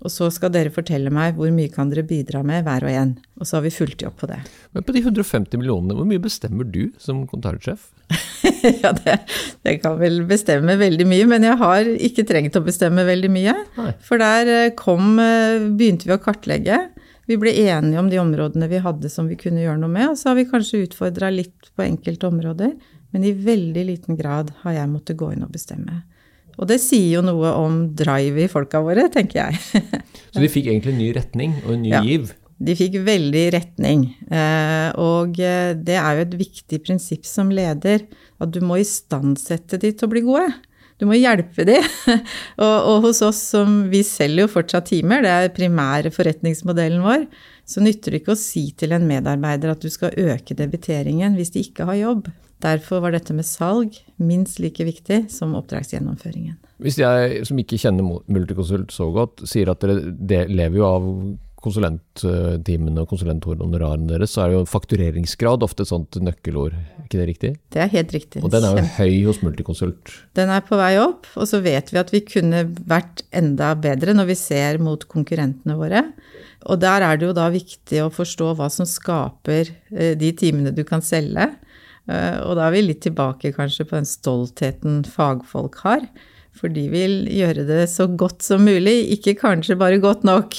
Og 0.00 0.08
så 0.08 0.30
skal 0.32 0.52
dere 0.54 0.72
fortelle 0.72 1.12
meg 1.12 1.34
hvor 1.36 1.50
mye 1.52 1.68
kan 1.72 1.90
dere 1.90 2.06
bidra 2.08 2.40
med 2.46 2.64
hver 2.64 2.86
og 2.88 2.94
en. 3.02 3.10
Og 3.36 3.48
så 3.48 3.58
har 3.58 3.66
vi 3.66 3.72
fulgt 3.74 4.04
opp 4.08 4.16
på 4.22 4.30
det. 4.30 4.38
Men 4.72 4.86
på 4.86 4.94
de 4.96 5.02
150 5.04 5.60
millionene, 5.60 5.96
hvor 5.96 6.08
mye 6.08 6.22
bestemmer 6.22 6.64
du 6.64 6.86
som 7.00 7.26
konsernsjef? 7.28 7.90
ja, 8.82 8.94
det, 8.96 9.18
det, 9.66 9.76
kan 9.82 9.98
vel 10.00 10.22
bestemme 10.28 10.78
veldig 10.80 11.06
mye, 11.08 11.26
men 11.28 11.44
jeg 11.46 11.60
har 11.60 11.92
ikke 12.08 12.24
trengt 12.28 12.56
å 12.56 12.64
bestemme 12.64 13.04
veldig 13.08 13.30
mye. 13.32 13.54
Nei. 13.76 13.92
For 14.06 14.22
der 14.22 14.52
eh, 14.54 14.72
kom, 14.78 15.20
eh, 15.20 15.68
begynte 15.68 16.08
vi 16.08 16.16
å 16.16 16.22
kartlegge. 16.22 16.80
Vi 17.30 17.36
ble 17.38 17.52
enige 17.62 18.00
om 18.00 18.08
de 18.10 18.18
områdene 18.18 18.66
vi 18.66 18.80
hadde 18.82 19.06
som 19.12 19.28
vi 19.30 19.36
kunne 19.38 19.62
gjøre 19.62 19.78
noe 19.78 19.92
med, 19.92 20.08
og 20.10 20.16
så 20.18 20.32
har 20.32 20.38
vi 20.40 20.48
kanskje 20.50 20.80
utfordra 20.88 21.28
litt 21.30 21.68
på 21.78 21.84
enkelte 21.84 22.26
områder. 22.26 22.72
Men 23.14 23.26
i 23.26 23.30
veldig 23.30 23.84
liten 23.86 24.18
grad 24.18 24.50
har 24.64 24.74
jeg 24.74 24.90
måttet 24.90 25.18
gå 25.20 25.28
inn 25.36 25.44
og 25.46 25.52
bestemme. 25.54 26.00
Og 26.58 26.66
det 26.66 26.80
sier 26.82 27.20
jo 27.20 27.22
noe 27.22 27.52
om 27.54 27.76
drive 27.94 28.42
i 28.42 28.50
folka 28.50 28.80
våre, 28.82 29.06
tenker 29.14 29.44
jeg. 29.44 29.84
Så 30.34 30.42
de 30.42 30.50
fikk 30.50 30.72
egentlig 30.72 30.96
en 30.96 31.02
ny 31.04 31.10
retning 31.14 31.54
og 31.62 31.76
en 31.76 31.84
ny 31.84 31.92
ja, 31.92 32.02
giv? 32.08 32.32
De 32.58 32.74
fikk 32.76 32.98
veldig 33.06 33.44
retning. 33.54 34.02
Eh, 34.26 34.90
og 34.98 35.38
eh, 35.38 35.70
det 35.78 36.00
er 36.02 36.18
jo 36.18 36.26
et 36.26 36.36
viktig 36.42 36.82
prinsipp 36.82 37.30
som 37.30 37.54
leder, 37.54 38.08
at 38.42 38.50
du 38.50 38.58
må 38.66 38.82
istandsette 38.82 39.78
de 39.78 39.94
til 39.94 40.10
å 40.10 40.12
bli 40.16 40.26
gode. 40.26 40.50
Du 41.00 41.06
må 41.08 41.16
hjelpe 41.16 41.64
de. 41.64 41.78
og, 42.64 42.74
og, 42.76 42.96
hos 43.06 43.22
oss 43.24 43.40
som 43.54 43.86
vi 43.92 44.02
selger 44.04 44.44
jo 44.44 44.52
fortsatt 44.52 44.90
timer, 44.92 45.24
det 45.24 45.32
er 45.32 45.54
primære 45.56 46.12
forretningsmodellen 46.12 47.00
vår, 47.04 47.24
så 47.64 47.80
nytter 47.84 48.12
det 48.12 48.22
ikke 48.22 48.36
å 48.36 48.40
si 48.40 48.66
til 48.76 48.92
en 48.92 49.08
medarbeider 49.08 49.72
at 49.72 49.82
du 49.82 49.88
skal 49.92 50.12
øke 50.18 50.56
debiteringen 50.58 51.38
hvis 51.38 51.54
de 51.54 51.64
ikke 51.64 51.88
har 51.88 52.00
jobb. 52.00 52.30
Derfor 52.60 53.00
var 53.00 53.14
dette 53.14 53.32
med 53.32 53.48
salg 53.48 53.96
minst 54.20 54.58
like 54.60 54.84
viktig 54.84 55.22
som 55.32 55.54
oppdragsgjennomføringen. 55.56 56.58
Hvis 56.84 56.98
jeg 57.00 57.46
som 57.48 57.60
ikke 57.60 57.78
kjenner 57.80 58.20
Multiconsult 58.28 58.92
så 58.92 59.08
godt, 59.14 59.46
sier 59.48 59.72
at 59.72 59.80
dere 59.84 60.44
lever 60.50 60.76
jo 60.76 60.88
av 60.88 61.08
konsulentteamene 61.64 63.02
og 63.02 63.10
konsulenthonorarene 63.12 64.08
deres, 64.10 64.34
så 64.34 64.44
er 64.44 64.54
jo 64.54 64.64
faktureringsgrad 64.68 65.64
ofte 65.66 65.84
et 65.84 65.92
sånt 65.92 66.18
nøkkelord. 66.20 66.74
Er 66.74 67.06
ikke 67.06 67.20
det 67.20 67.28
riktig? 67.30 67.52
Det 67.74 67.84
er 67.84 67.92
helt 67.92 68.14
riktig. 68.16 68.42
Og 68.44 68.52
den 68.52 68.66
er 68.66 68.78
jo 68.78 68.86
høy 68.98 69.16
hos 69.28 69.40
Multiconsult? 69.44 70.14
Den 70.38 70.52
er 70.52 70.64
på 70.66 70.78
vei 70.80 70.92
opp, 71.02 71.28
og 71.36 71.48
så 71.50 71.62
vet 71.64 71.92
vi 71.92 72.00
at 72.02 72.12
vi 72.14 72.24
kunne 72.26 72.64
vært 72.90 73.24
enda 73.36 73.72
bedre 73.78 74.16
når 74.16 74.32
vi 74.32 74.38
ser 74.40 74.80
mot 74.82 75.04
konkurrentene 75.10 75.78
våre. 75.78 76.04
Og 76.68 76.80
der 76.82 77.06
er 77.06 77.16
det 77.16 77.30
jo 77.30 77.36
da 77.36 77.48
viktig 77.52 78.04
å 78.04 78.12
forstå 78.12 78.54
hva 78.58 78.68
som 78.72 78.88
skaper 78.88 79.72
eh, 79.94 80.12
de 80.18 80.34
timene 80.36 80.74
du 80.76 80.84
kan 80.88 81.04
selge 81.04 81.48
Eh, 82.10 82.38
og 82.42 82.56
da 82.58 82.66
er 82.66 82.76
vi 82.76 82.84
litt 82.84 83.02
tilbake 83.04 83.52
kanskje 83.56 83.86
på 83.88 83.98
den 83.98 84.08
stoltheten 84.08 85.02
fagfolk 85.08 85.80
har. 85.84 86.06
For 86.60 86.72
de 86.72 86.84
vil 86.92 87.14
gjøre 87.32 87.64
det 87.68 87.86
så 87.88 88.04
godt 88.20 88.44
som 88.44 88.66
mulig, 88.68 88.98
ikke 89.16 89.38
kanskje 89.40 89.78
bare 89.80 90.00
godt 90.02 90.26
nok. 90.28 90.58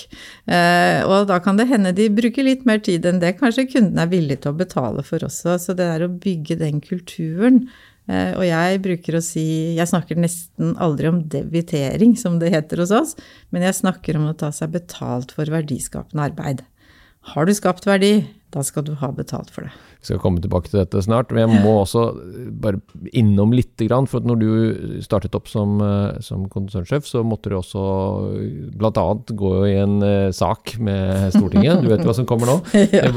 Eh, 0.50 1.01
og 1.05 1.27
da 1.29 1.38
kan 1.43 1.60
det 1.60 1.70
hende 1.70 1.93
de 1.93 2.08
bruker 2.10 2.48
litt 2.48 2.65
mer 2.65 2.81
tid 2.81 3.05
enn 3.05 3.22
det 3.22 3.36
kanskje 3.38 3.67
kunden 3.70 4.01
er 4.01 4.10
villig 4.10 4.39
til 4.41 4.55
å 4.55 4.58
betale 4.58 5.05
for 5.05 5.22
også. 5.27 5.60
Så 5.62 5.77
det 5.77 5.86
er 5.86 6.05
å 6.05 6.12
bygge 6.12 6.58
den 6.63 6.81
kulturen. 6.81 7.67
Eh, 8.10 8.34
og 8.34 8.43
jeg 8.48 8.81
bruker 8.81 9.20
å 9.20 9.24
si 9.24 9.46
Jeg 9.77 9.89
snakker 9.91 10.17
nesten 10.17 10.74
aldri 10.81 11.12
om 11.12 11.22
debitering, 11.29 12.17
som 12.17 12.39
det 12.41 12.50
heter 12.55 12.81
hos 12.81 12.93
oss, 12.96 13.15
men 13.53 13.67
jeg 13.67 13.77
snakker 13.77 14.17
om 14.17 14.31
å 14.31 14.38
ta 14.38 14.50
seg 14.55 14.74
betalt 14.74 15.36
for 15.38 15.53
verdiskapende 15.53 16.31
arbeid. 16.31 16.65
har 17.22 17.46
du 17.46 17.53
skapt 17.53 17.86
verdi, 17.86 18.25
da 18.51 18.63
skal 18.65 18.86
du 18.88 18.93
ha 19.00 19.10
betalt 19.15 19.51
for 19.53 19.65
det. 19.65 19.72
Vi 20.01 20.10
skal 20.10 20.20
komme 20.24 20.41
tilbake 20.43 20.72
til 20.72 20.81
dette 20.81 21.01
snart, 21.05 21.31
men 21.31 21.46
jeg 21.46 21.63
må 21.63 21.75
også 21.81 22.03
bare 22.63 22.81
innom 23.15 23.53
litt. 23.55 23.79
For 24.10 24.25
når 24.25 24.41
du 24.41 24.50
startet 25.05 25.36
opp 25.38 25.48
som, 25.51 25.77
eh, 25.81 26.20
som 26.25 26.48
konsernsjef, 26.51 27.08
så 27.08 27.24
måtte 27.25 27.51
du 27.51 27.58
også 27.60 27.84
bl.a. 28.75 29.05
gå 29.41 29.53
i 29.70 29.75
en 29.81 29.98
sak 30.36 30.75
med 30.84 31.31
Stortinget. 31.36 31.84
Du 31.86 31.89
vet 31.91 32.03
hva 32.05 32.15
som 32.17 32.27
kommer 32.29 32.50
nå? 32.50 32.60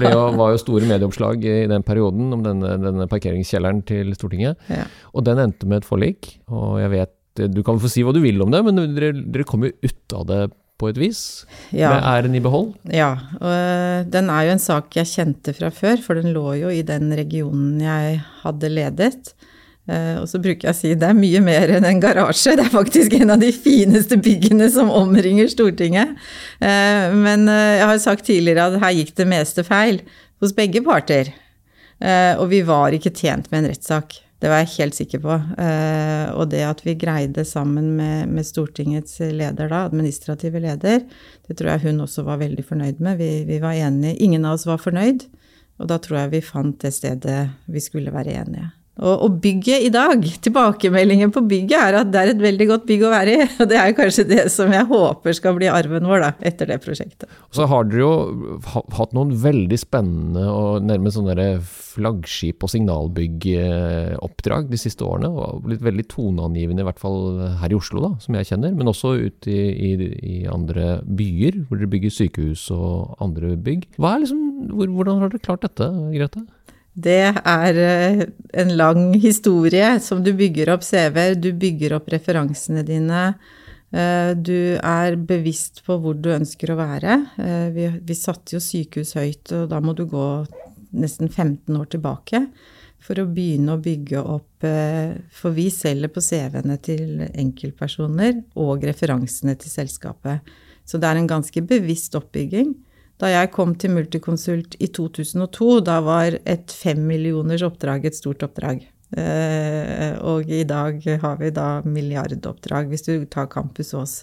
Det 0.05 0.11
jo, 0.13 0.25
var 0.39 0.53
jo 0.53 0.61
store 0.61 0.87
medieoppslag 0.89 1.45
i 1.45 1.59
den 1.71 1.85
perioden 1.87 2.33
om 2.37 2.43
denne, 2.45 2.77
denne 2.83 3.09
parkeringskjelleren 3.11 3.83
til 3.89 4.13
Stortinget. 4.17 4.61
Ja. 4.71 4.85
Og 5.15 5.27
den 5.27 5.41
endte 5.43 5.69
med 5.69 5.83
et 5.83 5.89
forlik. 5.89 6.37
Og 6.53 6.79
jeg 6.83 6.93
vet 6.95 7.15
Du 7.51 7.65
kan 7.67 7.81
få 7.83 7.89
si 7.91 8.05
hva 8.07 8.13
du 8.15 8.21
vil 8.23 8.39
om 8.45 8.53
det, 8.53 8.61
men 8.63 8.77
dere, 8.95 9.11
dere 9.11 9.47
kom 9.49 9.65
jo 9.67 9.73
ut 9.83 10.15
av 10.15 10.29
det 10.29 10.43
på 10.81 10.91
et 10.91 10.99
vis, 10.99 11.23
ja. 11.71 11.93
med 11.93 12.07
æren 12.11 12.35
i 12.35 12.43
behold? 12.43 12.73
Ja, 12.91 13.13
og 13.39 13.51
eh, 13.51 14.07
den 14.11 14.31
er 14.33 14.49
jo 14.49 14.55
en 14.57 14.63
sak 14.63 14.97
jeg 14.99 15.11
kjente 15.11 15.55
fra 15.55 15.71
før, 15.75 16.01
for 16.03 16.19
den 16.19 16.35
lå 16.35 16.57
jo 16.59 16.73
i 16.73 16.83
den 16.87 17.13
regionen 17.15 17.79
jeg 17.83 18.19
hadde 18.43 18.71
ledet. 18.73 19.35
Eh, 19.87 20.17
og 20.19 20.27
så 20.31 20.41
bruker 20.43 20.67
jeg 20.67 20.75
å 20.75 20.79
si 20.79 20.93
det 20.99 21.11
er 21.13 21.19
mye 21.19 21.43
mer 21.45 21.77
enn 21.77 21.87
en 21.87 22.03
garasje, 22.03 22.57
det 22.59 22.67
er 22.67 22.75
faktisk 22.75 23.15
en 23.21 23.37
av 23.37 23.45
de 23.45 23.53
fineste 23.55 24.19
byggene 24.19 24.67
som 24.75 24.91
omringer 24.91 25.51
Stortinget. 25.53 26.19
Eh, 26.59 27.15
men 27.15 27.47
jeg 27.47 27.87
har 27.87 28.03
sagt 28.03 28.27
tidligere 28.27 28.73
at 28.73 28.83
her 28.83 28.99
gikk 28.99 29.15
det 29.21 29.31
meste 29.31 29.67
feil 29.67 30.03
hos 30.43 30.57
begge 30.57 30.83
parter. 30.85 31.31
Og 32.05 32.49
vi 32.51 32.59
var 32.67 32.93
ikke 32.93 33.13
tjent 33.15 33.47
med 33.53 33.63
en 33.63 33.69
rettssak. 33.71 34.17
Det 34.45 34.51
var 34.53 34.61
jeg 34.61 34.75
helt 34.75 34.97
sikker 34.99 35.23
på. 35.25 35.35
Eh, 35.57 36.27
og 36.37 36.51
det 36.53 36.61
at 36.69 36.83
vi 36.85 36.93
greide 37.01 37.47
sammen 37.49 37.95
med, 37.97 38.29
med, 38.29 38.45
Stortingets 38.45 39.17
leder 39.25 39.71
da, 39.73 39.87
administrative 39.89 40.61
leder, 40.61 41.01
det 41.49 41.57
tror 41.57 41.71
jeg 41.73 41.87
hun 41.87 42.05
også 42.05 42.27
var 42.27 42.43
veldig 42.43 42.65
fornøyd 42.69 43.01
med. 43.01 43.17
Vi, 43.23 43.31
vi, 43.49 43.57
var 43.63 43.73
enige. 43.73 44.19
Ingen 44.21 44.45
av 44.45 44.59
oss 44.59 44.67
var 44.69 44.83
fornøyd. 44.85 45.25
Og 45.81 45.89
da 45.89 45.97
tror 45.97 46.19
jeg 46.21 46.35
vi 46.35 46.43
fant 46.45 46.77
det 46.85 46.93
stedet 46.93 47.39
vi 47.73 47.81
skulle 47.81 48.13
være 48.13 48.37
enige. 48.43 48.69
Og, 49.03 49.41
bygget 49.43 49.89
i 49.89 49.91
dag, 49.91 50.21
tilbakemeldingen 50.45 51.33
på 51.35 51.43
bygget 51.51 51.81
er 51.81 51.97
at 51.99 52.13
det 52.15 52.21
er 52.21 52.31
et 52.31 52.43
veldig 52.45 52.67
godt 52.71 52.85
bygg 52.87 53.03
å 53.03 53.11
være 53.11 53.33
i. 53.35 53.47
Og 53.59 53.71
det 53.71 53.79
er 53.81 53.97
kanskje 53.97 54.27
det 54.29 54.45
som 54.55 54.71
jeg 54.71 54.87
håper 54.87 55.35
skal 55.35 55.57
bli 55.59 55.71
arven 55.71 56.07
vår 56.07 56.23
da, 56.23 56.29
etter 56.47 56.71
det 56.71 56.79
prosjektet. 56.85 57.27
Og 57.51 57.59
så 57.59 57.67
har 57.71 57.89
dere 57.91 58.05
jo 58.05 58.61
hatt 58.95 59.17
noen 59.17 59.35
veldig 59.43 59.81
spennende 59.83 60.47
og 60.47 60.87
nærmest 60.87 61.19
sånne 61.19 61.49
flaggskip- 61.65 62.63
og 62.63 62.71
signalbyggoppdrag 62.71 64.71
de 64.71 64.79
siste 64.79 65.07
årene. 65.07 65.33
Og 65.35 65.67
blitt 65.67 65.83
veldig 65.83 66.07
toneangivende, 66.15 66.87
i 66.87 66.89
hvert 66.89 67.03
fall 67.03 67.43
her 67.65 67.75
i 67.75 67.79
Oslo, 67.79 68.07
da, 68.07 68.15
som 68.23 68.39
jeg 68.39 68.53
kjenner. 68.53 68.79
Men 68.79 68.95
også 68.95 69.17
ute 69.27 69.51
i, 69.51 69.91
i, 69.91 70.11
i, 70.23 70.41
andre 70.51 71.01
byer, 71.03 71.65
hvor 71.67 71.83
dere 71.83 71.91
bygger 71.91 72.15
sykehus 72.15 72.69
og 72.75 73.19
andre 73.25 73.57
bygg. 73.59 73.91
Liksom, 73.99 74.71
hvordan 74.71 75.25
har 75.25 75.35
dere 75.35 75.49
klart 75.51 75.67
dette, 75.67 75.91
Grete? 76.15 76.47
Det 76.95 77.23
er 77.35 77.79
eh, 77.83 78.21
en 78.55 78.71
lang 78.79 79.09
historie 79.19 79.97
som 80.01 80.23
du 80.23 80.31
bygger 80.39 80.71
opp 80.77 80.85
CV-er, 80.87 81.35
du 81.35 81.51
bygger 81.59 81.97
opp 81.97 82.11
referansene 82.15 82.85
dine. 82.87 83.33
Eh, 83.91 84.31
du 84.39 84.79
er 84.79 85.19
bevisst 85.19 85.83
på 85.87 85.99
hvor 85.99 86.15
du 86.15 86.31
ønsker 86.37 86.71
å 86.71 86.79
være. 86.79 87.19
Eh, 87.43 87.67
vi, 87.75 87.89
vi 87.99 88.19
satte 88.19 88.55
jo 88.55 88.63
sykehus 88.63 89.17
høyt, 89.19 89.51
og 89.59 89.67
da 89.75 89.83
må 89.83 89.97
du 89.99 90.05
gå 90.07 90.29
nesten 90.95 91.27
15 91.27 91.75
år 91.75 91.91
tilbake 91.91 92.45
for 93.03 93.19
å 93.19 93.27
begynne 93.27 93.75
å 93.75 93.83
bygge 93.83 94.21
opp 94.23 94.65
For 94.65 95.53
vi 95.53 95.67
selger 95.69 96.09
på 96.09 96.23
CV-ene 96.25 96.79
til 96.81 97.19
enkeltpersoner 97.27 98.39
og 98.63 98.87
referansene 98.87 99.53
til 99.61 99.69
selskapet. 99.69 100.47
Så 100.89 100.97
det 100.97 101.11
er 101.11 101.21
en 101.21 101.29
ganske 101.29 101.61
bevisst 101.69 102.17
oppbygging. 102.17 102.71
Da 103.23 103.31
jeg 103.31 103.53
kom 103.55 103.77
til 103.79 103.95
Multiconsult 103.95 104.75
i 104.83 104.89
2002, 104.91 105.69
da 105.87 106.01
var 106.05 106.39
et 106.43 106.73
fem 106.75 107.05
millioners 107.07 107.63
oppdrag 107.67 108.09
et 108.09 108.19
stort 108.19 108.43
oppdrag. 108.47 108.83
Eh, 109.15 110.17
og 110.27 110.51
i 110.51 110.65
dag 110.67 110.99
har 111.23 111.39
vi 111.39 111.53
da 111.55 111.69
milliardoppdrag, 111.87 112.91
hvis 112.91 113.07
du 113.07 113.13
tar 113.31 113.47
Campus 113.53 113.95
Ås, 113.95 114.17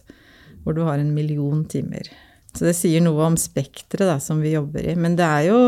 hvor 0.65 0.75
du 0.75 0.83
har 0.87 0.99
en 0.99 1.13
million 1.15 1.63
timer. 1.71 2.11
Så 2.51 2.67
det 2.67 2.75
sier 2.75 3.03
noe 3.03 3.23
om 3.29 3.37
spekteret 3.39 4.19
som 4.23 4.41
vi 4.43 4.57
jobber 4.57 4.83
i. 4.83 4.95
Men 4.99 5.15
det 5.15 5.27
er 5.27 5.45
jo 5.47 5.59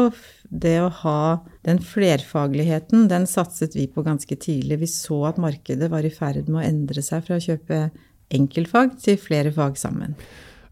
det 0.52 0.76
å 0.84 0.92
ha 1.00 1.20
den 1.64 1.80
flerfagligheten, 1.80 3.08
den 3.08 3.28
satset 3.30 3.78
vi 3.78 3.88
på 3.88 4.04
ganske 4.04 4.36
tidlig. 4.36 4.82
Vi 4.84 4.90
så 4.92 5.22
at 5.32 5.40
markedet 5.42 5.88
var 5.94 6.04
i 6.04 6.12
ferd 6.14 6.50
med 6.50 6.60
å 6.60 6.66
endre 6.68 7.06
seg 7.06 7.24
fra 7.24 7.40
å 7.40 7.46
kjøpe 7.46 7.86
enkeltfag 8.34 8.98
til 9.00 9.16
flere 9.22 9.54
fag 9.56 9.80
sammen. 9.80 10.18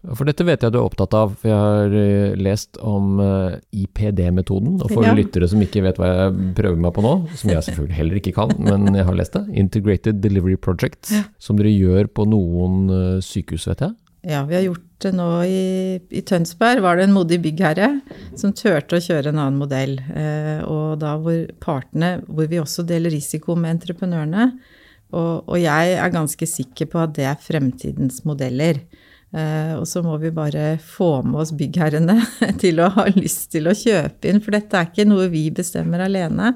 For 0.02 0.26
dette 0.26 0.46
vet 0.48 0.64
jeg 0.66 0.74
du 0.74 0.80
er 0.80 0.86
opptatt 0.88 1.14
av. 1.14 1.36
for 1.38 1.50
Jeg 1.52 1.58
har 1.62 1.96
eh, 1.98 2.34
lest 2.42 2.80
om 2.82 3.20
eh, 3.22 3.60
IPD-metoden. 3.84 4.80
Og 4.82 4.90
for 4.90 5.06
ja. 5.06 5.14
lyttere 5.18 5.50
som 5.50 5.62
ikke 5.62 5.84
vet 5.86 6.00
hva 6.02 6.10
jeg 6.10 6.54
prøver 6.58 6.80
meg 6.82 6.96
på 6.96 7.04
nå, 7.06 7.14
som 7.38 7.52
jeg 7.54 7.68
selvfølgelig 7.68 7.98
heller 8.00 8.22
ikke 8.22 8.34
kan, 8.38 8.54
men 8.66 8.98
jeg 8.98 9.06
har 9.06 9.18
lest 9.18 9.38
det, 9.38 9.44
Integrated 9.62 10.22
Delivery 10.24 10.58
Project, 10.58 11.12
som 11.42 11.60
dere 11.60 11.74
gjør 11.74 12.10
på 12.18 12.26
noen 12.30 12.88
eh, 12.96 13.20
sykehus, 13.26 13.68
vet 13.70 13.86
jeg? 13.86 13.98
Ja, 14.32 14.44
vi 14.46 14.58
har 14.58 14.66
gjort 14.68 14.88
det 15.02 15.12
nå 15.18 15.30
i, 15.50 15.62
i 16.14 16.22
Tønsberg. 16.26 16.82
Var 16.86 16.98
det 16.98 17.06
en 17.08 17.16
modig 17.16 17.40
byggherre 17.42 17.88
som 18.38 18.54
turte 18.58 18.98
å 18.98 19.02
kjøre 19.02 19.32
en 19.32 19.40
annen 19.42 19.58
modell. 19.58 19.96
og 20.70 21.00
da 21.02 21.16
hvor 21.18 21.40
partene, 21.58 22.20
hvor 22.28 22.46
vi 22.50 22.60
også 22.62 22.86
deler 22.86 23.10
risiko 23.14 23.56
med 23.58 23.80
entreprenørene. 23.80 24.52
Og, 25.18 25.50
og 25.50 25.58
jeg 25.58 25.96
er 25.98 26.14
ganske 26.14 26.48
sikker 26.48 26.92
på 26.94 27.02
at 27.02 27.16
det 27.18 27.26
er 27.32 27.42
fremtidens 27.42 28.22
modeller. 28.30 28.78
Uh, 29.32 29.78
og 29.80 29.86
så 29.88 30.02
må 30.04 30.18
vi 30.20 30.28
bare 30.36 30.76
få 30.84 31.22
med 31.24 31.40
oss 31.40 31.54
byggherrene 31.56 32.18
til 32.64 32.82
å 32.84 32.90
ha 32.98 33.06
lyst 33.16 33.54
til 33.54 33.70
å 33.72 33.76
kjøpe 33.78 34.28
inn, 34.28 34.42
for 34.44 34.58
dette 34.58 34.76
er 34.76 34.90
ikke 34.90 35.08
noe 35.08 35.30
vi 35.32 35.46
bestemmer 35.56 36.04
alene. 36.04 36.52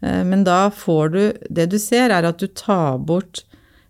Uh, 0.00 0.22
men 0.24 0.46
da 0.46 0.68
får 0.72 1.12
du 1.12 1.20
Det 1.50 1.68
du 1.68 1.76
ser, 1.82 2.14
er 2.14 2.24
at 2.24 2.40
du 2.40 2.48
tar 2.48 2.96
bort 2.98 3.44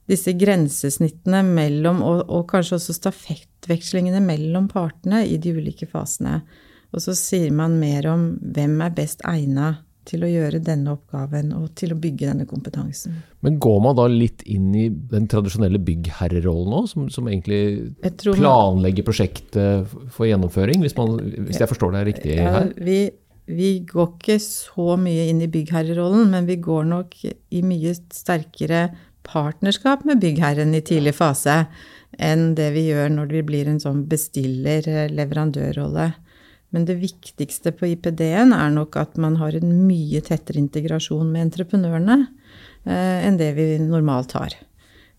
disse 0.08 0.32
grensesnittene 0.40 1.44
mellom, 1.46 2.00
og, 2.02 2.24
og 2.32 2.48
kanskje 2.50 2.78
også 2.78 2.96
stafettvekslingene 2.96 4.22
mellom 4.24 4.66
partene 4.72 5.22
i 5.28 5.36
de 5.38 5.52
ulike 5.54 5.86
fasene. 5.86 6.40
Og 6.96 7.04
så 7.04 7.14
sier 7.14 7.52
man 7.52 7.76
mer 7.78 8.08
om 8.08 8.30
hvem 8.40 8.80
er 8.82 8.94
best 8.96 9.22
egna 9.28 9.76
til 10.08 10.24
å 10.24 10.30
gjøre 10.30 10.60
denne 10.64 10.94
oppgaven 10.96 11.52
og 11.56 11.70
til 11.78 11.92
å 11.94 11.98
bygge 12.00 12.30
denne 12.30 12.46
kompetansen. 12.48 13.20
Men 13.44 13.58
går 13.62 13.78
man 13.84 13.96
da 13.98 14.06
litt 14.10 14.42
inn 14.48 14.72
i 14.76 14.88
den 14.88 15.28
tradisjonelle 15.30 15.80
byggherrerollen 15.84 16.72
nå, 16.74 16.82
som, 16.90 17.08
som 17.12 17.28
egentlig 17.30 17.60
planlegger 18.24 19.06
prosjektet 19.06 19.96
for 20.14 20.28
gjennomføring, 20.28 20.82
hvis, 20.84 20.96
man, 20.98 21.18
hvis 21.48 21.60
jeg 21.62 21.70
forstår 21.70 21.94
det 21.96 22.06
riktig 22.12 22.38
her? 22.40 22.72
Vi, 22.76 23.00
vi, 23.50 23.70
går 23.88 24.08
ikke 24.14 24.38
så 24.44 24.96
mye 25.00 25.28
inn 25.32 25.44
i 25.44 25.52
byggherrerollen, 25.52 26.30
men 26.34 26.48
vi 26.48 26.56
går 26.64 26.84
nok 26.88 27.20
i 27.28 27.62
mye 27.66 27.92
sterkere 27.96 28.88
partnerskap 29.28 30.04
med 30.08 30.20
byggherren 30.22 30.74
i 30.76 30.84
tidlig 30.84 31.14
fase 31.18 31.66
enn 32.18 32.54
det 32.58 32.70
vi 32.74 32.86
gjør 32.88 33.08
når 33.14 33.26
det 33.30 33.42
blir 33.48 33.68
en 33.68 33.80
sånn 33.82 34.06
bestiller-leverandørrolle. 34.10 36.06
Men 36.74 36.84
det 36.88 36.98
viktigste 37.00 37.72
på 37.72 37.88
IPD-en 37.94 38.52
er 38.52 38.72
nok 38.74 38.98
at 39.00 39.16
man 39.20 39.38
har 39.40 39.56
en 39.56 39.70
mye 39.88 40.20
tettere 40.24 40.60
integrasjon 40.60 41.30
med 41.32 41.46
entreprenørene 41.46 42.18
eh, 42.84 43.24
enn 43.24 43.38
det 43.40 43.54
vi 43.56 43.70
normalt 43.80 44.34
har. 44.36 44.56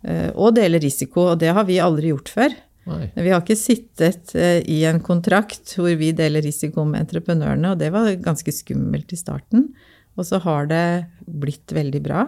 Eh, 0.06 0.30
og 0.36 0.56
deler 0.60 0.84
risiko, 0.84 1.32
og 1.32 1.40
det 1.42 1.54
har 1.56 1.66
vi 1.68 1.80
aldri 1.82 2.14
gjort 2.14 2.30
før. 2.36 2.58
Nei. 2.90 3.08
Vi 3.18 3.32
har 3.34 3.42
ikke 3.42 3.58
sittet 3.60 4.36
eh, 4.38 4.60
i 4.70 4.84
en 4.90 5.02
kontrakt 5.06 5.74
hvor 5.78 5.92
vi 5.98 6.12
deler 6.16 6.46
risiko 6.46 6.86
med 6.88 7.08
entreprenørene, 7.08 7.74
og 7.74 7.82
det 7.82 7.90
var 7.96 8.12
ganske 8.22 8.54
skummelt 8.54 9.14
i 9.14 9.20
starten. 9.20 9.72
Og 10.20 10.28
så 10.28 10.40
har 10.44 10.70
det 10.70 10.86
blitt 11.26 11.74
veldig 11.74 12.02
bra. 12.06 12.28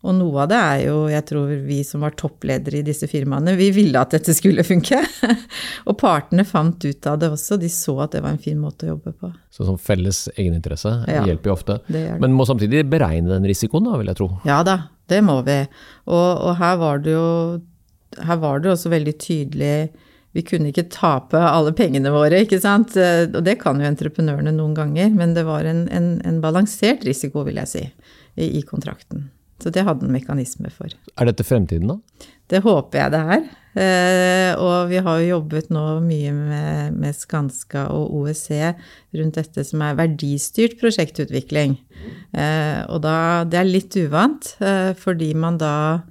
Og 0.00 0.14
noe 0.16 0.44
av 0.46 0.48
det 0.48 0.58
er 0.58 0.82
jo, 0.86 0.96
jeg 1.12 1.24
tror 1.28 1.50
vi 1.66 1.82
som 1.84 2.04
var 2.06 2.14
toppledere 2.16 2.78
i 2.78 2.84
disse 2.86 3.04
firmaene, 3.10 3.52
vi 3.58 3.68
ville 3.76 4.00
at 4.00 4.14
dette 4.14 4.32
skulle 4.36 4.64
funke. 4.64 4.96
og 5.88 5.96
partene 6.00 6.46
fant 6.48 6.86
ut 6.86 7.08
av 7.10 7.18
det 7.20 7.28
også, 7.34 7.58
de 7.60 7.68
så 7.72 7.98
at 8.06 8.14
det 8.16 8.22
var 8.24 8.32
en 8.32 8.40
fin 8.40 8.56
måte 8.60 8.86
å 8.86 8.94
jobbe 8.94 9.12
på. 9.12 9.32
Så 9.52 9.66
sånn 9.68 9.80
felles 9.80 10.22
egeninteresse 10.36 10.94
ja, 11.04 11.24
hjelper 11.28 11.52
jo 11.52 11.56
ofte. 11.58 11.80
Det 11.90 12.06
det. 12.06 12.20
Men 12.22 12.32
må 12.36 12.46
samtidig 12.48 12.86
beregne 12.88 13.34
den 13.34 13.48
risikoen, 13.50 13.90
da, 13.90 13.98
vil 14.00 14.08
jeg 14.08 14.20
tro? 14.22 14.30
Ja 14.48 14.62
da, 14.64 14.78
det 15.12 15.20
må 15.26 15.40
vi. 15.44 15.58
Og, 16.08 16.30
og 16.48 16.54
her 16.62 16.78
var 16.80 17.02
det 17.04 17.18
jo 17.18 17.26
her 18.18 18.40
var 18.42 18.62
det 18.62 18.72
også 18.72 18.90
veldig 18.90 19.14
tydelig 19.22 19.74
vi 20.34 20.42
kunne 20.46 20.70
ikke 20.70 20.88
tape 20.92 21.38
alle 21.42 21.72
pengene 21.74 22.12
våre, 22.14 22.44
ikke 22.44 22.60
sant. 22.62 22.94
Og 22.94 23.40
det 23.46 23.56
kan 23.62 23.80
jo 23.82 23.88
entreprenørene 23.88 24.52
noen 24.54 24.76
ganger, 24.76 25.10
men 25.10 25.34
det 25.34 25.42
var 25.48 25.66
en, 25.66 25.84
en, 25.90 26.12
en 26.26 26.38
balansert 26.42 27.02
risiko, 27.06 27.42
vil 27.48 27.58
jeg 27.58 27.70
si, 27.70 27.82
i, 28.38 28.46
i 28.60 28.62
kontrakten. 28.66 29.26
Så 29.60 29.72
det 29.74 29.84
hadde 29.84 30.06
en 30.06 30.14
mekanisme 30.14 30.70
for. 30.72 30.92
Er 31.16 31.28
dette 31.28 31.44
fremtiden, 31.44 31.92
da? 31.92 32.28
Det 32.50 32.62
håper 32.64 33.04
jeg 33.04 33.12
det 33.14 33.24
er. 33.36 33.42
Eh, 33.70 34.52
og 34.58 34.88
vi 34.90 34.98
har 34.98 35.20
jo 35.20 35.28
jobbet 35.36 35.68
nå 35.70 35.84
mye 36.02 36.32
med, 36.34 36.96
med 36.98 37.14
Skanska 37.14 37.84
og 37.94 38.16
OEC 38.18 38.48
rundt 39.14 39.38
dette 39.38 39.62
som 39.66 39.84
er 39.86 39.98
verdistyrt 40.00 40.74
prosjektutvikling. 40.80 41.76
Eh, 42.34 42.80
og 42.90 43.04
da 43.06 43.44
Det 43.46 43.60
er 43.60 43.68
litt 43.68 43.94
uvant, 44.00 44.56
eh, 44.58 44.90
fordi 44.98 45.34
man 45.34 45.60
da 45.60 46.02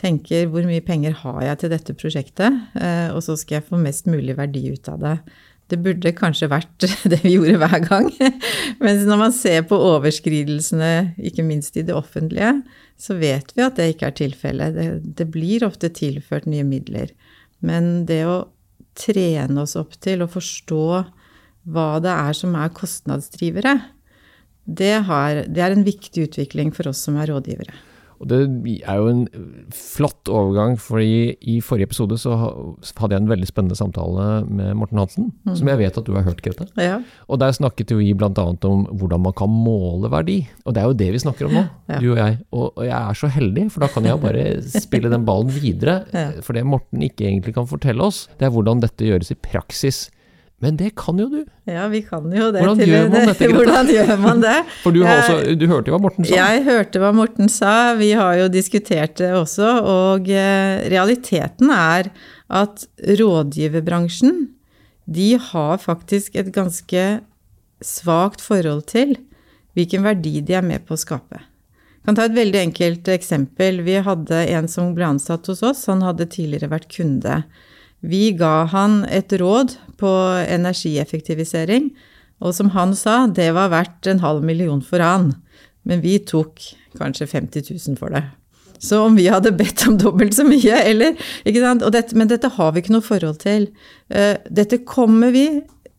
tenker 0.00 0.46
hvor 0.48 0.64
mye 0.64 0.84
penger 0.84 1.18
har 1.24 1.42
jeg 1.42 1.58
til 1.60 1.72
dette 1.74 1.92
prosjektet, 1.98 2.54
og 3.12 3.18
så 3.20 3.34
skal 3.36 3.58
jeg 3.58 3.66
få 3.66 3.76
mest 3.76 4.06
mulig 4.08 4.32
verdi 4.38 4.70
ut 4.72 4.88
av 4.88 5.02
det. 5.02 5.16
Det 5.68 5.78
burde 5.84 6.12
kanskje 6.16 6.48
vært 6.48 6.86
det 7.12 7.20
vi 7.20 7.34
gjorde 7.34 7.58
hver 7.60 7.82
gang. 7.84 8.08
Mens 8.84 9.04
når 9.04 9.20
man 9.20 9.34
ser 9.34 9.66
på 9.68 9.76
overskridelsene, 9.76 11.18
ikke 11.18 11.44
minst 11.44 11.76
i 11.76 11.84
det 11.84 11.92
offentlige, 11.92 12.62
så 13.00 13.16
vet 13.16 13.54
vi 13.56 13.64
at 13.64 13.78
det 13.78 13.88
ikke 13.94 14.10
er 14.10 14.16
tilfellet. 14.18 14.76
Det, 14.76 14.86
det 15.18 15.26
blir 15.32 15.64
ofte 15.66 15.88
tilført 15.96 16.48
nye 16.50 16.66
midler. 16.68 17.12
Men 17.64 18.04
det 18.08 18.22
å 18.28 18.42
trene 18.98 19.64
oss 19.64 19.76
opp 19.80 19.96
til 20.02 20.24
å 20.24 20.30
forstå 20.30 20.84
hva 21.70 21.88
det 22.02 22.12
er 22.12 22.36
som 22.36 22.56
er 22.58 22.72
kostnadsdrivere, 22.76 23.76
det, 24.64 24.96
har, 25.08 25.44
det 25.48 25.62
er 25.64 25.74
en 25.74 25.86
viktig 25.86 26.28
utvikling 26.28 26.74
for 26.76 26.90
oss 26.90 27.02
som 27.06 27.16
er 27.20 27.32
rådgivere. 27.32 27.74
Og 28.20 28.28
Det 28.28 28.38
er 28.84 28.98
jo 29.00 29.08
en 29.08 29.22
flott 29.72 30.28
overgang, 30.28 30.76
fordi 30.80 31.36
i 31.40 31.56
forrige 31.64 31.88
episode 31.88 32.18
så 32.20 32.34
hadde 32.36 33.14
jeg 33.16 33.22
en 33.22 33.30
veldig 33.30 33.48
spennende 33.48 33.78
samtale 33.78 34.26
med 34.44 34.76
Morten 34.76 35.00
Hansen, 35.00 35.30
mm. 35.48 35.54
som 35.56 35.70
jeg 35.72 35.80
vet 35.80 35.96
at 35.96 36.06
du 36.06 36.12
har 36.14 36.26
hørt, 36.26 36.42
Grete. 36.44 36.68
Ja. 36.76 36.98
Og 37.32 37.40
der 37.40 37.56
snakket 37.56 37.94
vi 37.96 38.12
bl.a. 38.12 38.28
om 38.28 38.84
hvordan 38.92 39.24
man 39.24 39.36
kan 39.36 39.48
måle 39.48 40.12
verdi. 40.12 40.42
Og 40.66 40.76
det 40.76 40.82
er 40.82 40.90
jo 40.90 40.98
det 41.00 41.10
vi 41.16 41.24
snakker 41.24 41.48
om 41.48 41.56
nå, 41.56 41.64
ja. 41.88 41.98
du 42.02 42.10
og 42.12 42.20
jeg. 42.20 42.38
Og, 42.52 42.66
og, 42.68 42.84
jeg 42.84 42.96
er 42.98 43.20
så 43.22 43.32
heldig, 43.32 43.66
for 43.72 43.86
da 43.86 43.90
kan 43.94 44.08
jeg 44.10 44.20
bare 44.20 44.46
spille 44.86 45.12
den 45.12 45.24
ballen 45.24 45.52
videre. 45.56 46.02
Ja. 46.12 46.28
For 46.44 46.56
det 46.56 46.68
Morten 46.68 47.08
ikke 47.08 47.24
egentlig 47.24 47.56
kan 47.56 47.68
fortelle 47.70 48.04
oss, 48.04 48.26
det 48.36 48.50
er 48.50 48.52
hvordan 48.54 48.84
dette 48.84 49.08
gjøres 49.08 49.32
i 49.32 49.40
praksis 49.40 50.10
men 50.60 50.76
det 50.76 50.90
kan 51.00 51.16
jo 51.16 51.24
du. 51.32 51.38
Ja, 51.64 51.86
vi 51.88 52.02
kan 52.04 52.26
jo 52.28 52.50
det. 52.52 52.60
Hvordan 52.60 52.82
gjør 52.84 53.06
man 53.08 53.30
dette? 53.30 53.46
Hvordan 53.54 53.86
gjør 53.94 54.10
man 54.20 54.42
det? 54.42 54.56
For 54.82 54.92
du, 54.92 55.00
også, 55.08 55.38
du, 55.56 55.64
hørte 55.70 55.88
jo 55.88 55.94
hva 55.94 56.00
Morten 56.04 56.26
sa? 56.28 56.34
Jeg 56.36 56.64
hørte 56.66 57.00
hva 57.00 57.12
Morten 57.16 57.48
sa. 57.52 57.72
Vi 57.96 58.10
har 58.18 58.34
jo 58.42 58.50
diskutert 58.52 59.16
det 59.22 59.30
også. 59.38 59.70
Og 59.88 60.28
eh, 60.28 60.82
realiteten 60.92 61.72
er 61.72 62.10
at 62.52 62.84
rådgiverbransjen, 63.22 64.50
de 65.08 65.30
har 65.40 65.80
faktisk 65.80 66.36
et 66.36 66.52
ganske 66.52 67.06
svakt 67.80 68.44
forhold 68.44 68.84
til 68.92 69.16
hvilken 69.78 70.04
verdi 70.04 70.42
de 70.44 70.58
er 70.60 70.66
med 70.66 70.84
på 70.84 70.92
å 70.92 71.00
skape. 71.00 71.40
Jeg 71.40 72.04
kan 72.10 72.20
ta 72.20 72.28
et 72.28 72.36
veldig 72.36 72.64
enkelt 72.66 73.08
eksempel. 73.16 73.80
Vi 73.86 73.96
hadde 74.04 74.44
en 74.52 74.68
som 74.68 74.92
ble 74.96 75.08
ansatt 75.08 75.48
hos 75.48 75.64
oss. 75.64 75.86
Han 75.88 76.04
hadde 76.04 76.28
tidligere 76.28 76.68
vært 76.74 76.90
kunde 76.92 77.40
vi 78.00 78.30
ga 78.32 78.64
han 78.72 79.02
et 79.12 79.32
råd 79.36 79.74
på 80.00 80.10
energieffektivisering, 80.48 81.90
og 82.40 82.56
som 82.56 82.72
han 82.72 82.94
sa, 82.96 83.26
det 83.28 83.50
var 83.56 83.72
verdt 83.72 84.08
en 84.08 84.22
halv 84.24 84.44
million 84.46 84.80
for 84.84 85.02
han. 85.04 85.34
Men 85.84 86.00
vi 86.04 86.16
tok 86.24 86.62
kanskje 86.98 87.28
50 87.28 87.68
000 87.70 87.98
for 88.00 88.12
det. 88.16 88.24
Så 88.80 89.02
om 89.04 89.16
vi 89.16 89.26
hadde 89.28 89.52
bedt 89.52 89.84
om 89.88 89.98
dobbelt 90.00 90.32
så 90.32 90.46
mye, 90.48 90.78
eller 90.88 91.18
ikke 91.44 91.60
sant? 91.60 91.84
Dette, 91.92 92.16
men 92.16 92.30
dette 92.30 92.48
har 92.54 92.72
vi 92.72 92.80
ikke 92.80 92.94
noe 92.94 93.04
forhold 93.04 93.42
til. 93.42 93.68
Eh, 94.08 94.40
dette 94.48 94.80
kommer 94.88 95.34
vi, 95.36 95.46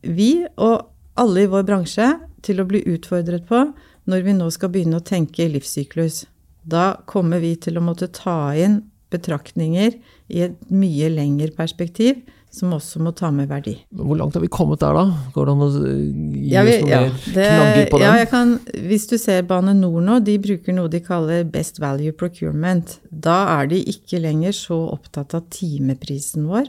vi 0.02 0.32
og 0.58 0.88
alle 1.22 1.46
i 1.46 1.52
vår 1.52 1.68
bransje, 1.68 2.10
til 2.42 2.58
å 2.58 2.66
bli 2.66 2.82
utfordret 2.90 3.46
på 3.46 3.68
når 4.10 4.24
vi 4.26 4.34
nå 4.34 4.48
skal 4.50 4.72
begynne 4.74 4.98
å 4.98 5.06
tenke 5.06 5.46
livssyklus. 5.46 6.24
Da 6.66 6.96
kommer 7.06 7.42
vi 7.44 7.54
til 7.62 7.78
å 7.78 7.86
måtte 7.86 8.10
ta 8.10 8.56
inn 8.58 8.82
betraktninger 9.14 9.94
i 10.34 10.42
et 10.48 10.58
mye 10.74 11.10
lengre 11.14 11.52
perspektiv, 11.54 12.24
som 12.52 12.74
også 12.76 13.00
må 13.04 13.14
ta 13.16 13.30
med 13.32 13.48
verdi. 13.48 13.78
Hvor 13.96 14.18
langt 14.20 14.36
har 14.36 14.44
vi 14.44 14.50
kommet 14.52 14.82
der, 14.84 14.98
da? 14.98 15.06
Går 15.36 15.48
det 15.48 15.54
an 15.54 15.64
å 15.64 15.70
gi 15.72 16.52
ja, 16.52 16.64
vi, 16.68 16.74
oss 16.76 16.84
noen 16.84 16.92
ja, 16.92 17.00
mer 17.06 17.16
knagger 17.32 17.90
på 17.94 18.02
den? 18.02 18.20
Ja, 18.20 18.28
kan, 18.32 18.54
hvis 18.90 19.08
du 19.08 19.16
ser 19.22 19.46
Bane 19.48 19.74
NOR 19.78 20.04
nå, 20.04 20.20
de 20.28 20.36
bruker 20.44 20.76
noe 20.76 20.92
de 20.92 21.02
kaller 21.06 21.48
best 21.48 21.80
value 21.84 22.12
procurement. 22.18 22.98
Da 23.10 23.40
er 23.56 23.72
de 23.72 23.80
ikke 23.94 24.20
lenger 24.24 24.56
så 24.58 24.82
opptatt 24.92 25.36
av 25.38 25.48
timeprisen 25.54 26.50
vår. 26.52 26.68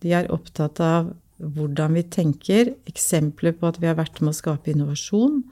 De 0.00 0.14
er 0.16 0.30
opptatt 0.32 0.80
av 0.84 1.12
hvordan 1.40 1.96
vi 1.96 2.04
tenker, 2.12 2.74
eksempler 2.88 3.54
på 3.56 3.68
at 3.70 3.80
vi 3.80 3.88
har 3.88 3.96
vært 4.00 4.20
med 4.20 4.32
å 4.32 4.40
skape 4.40 4.72
innovasjon. 4.72 5.42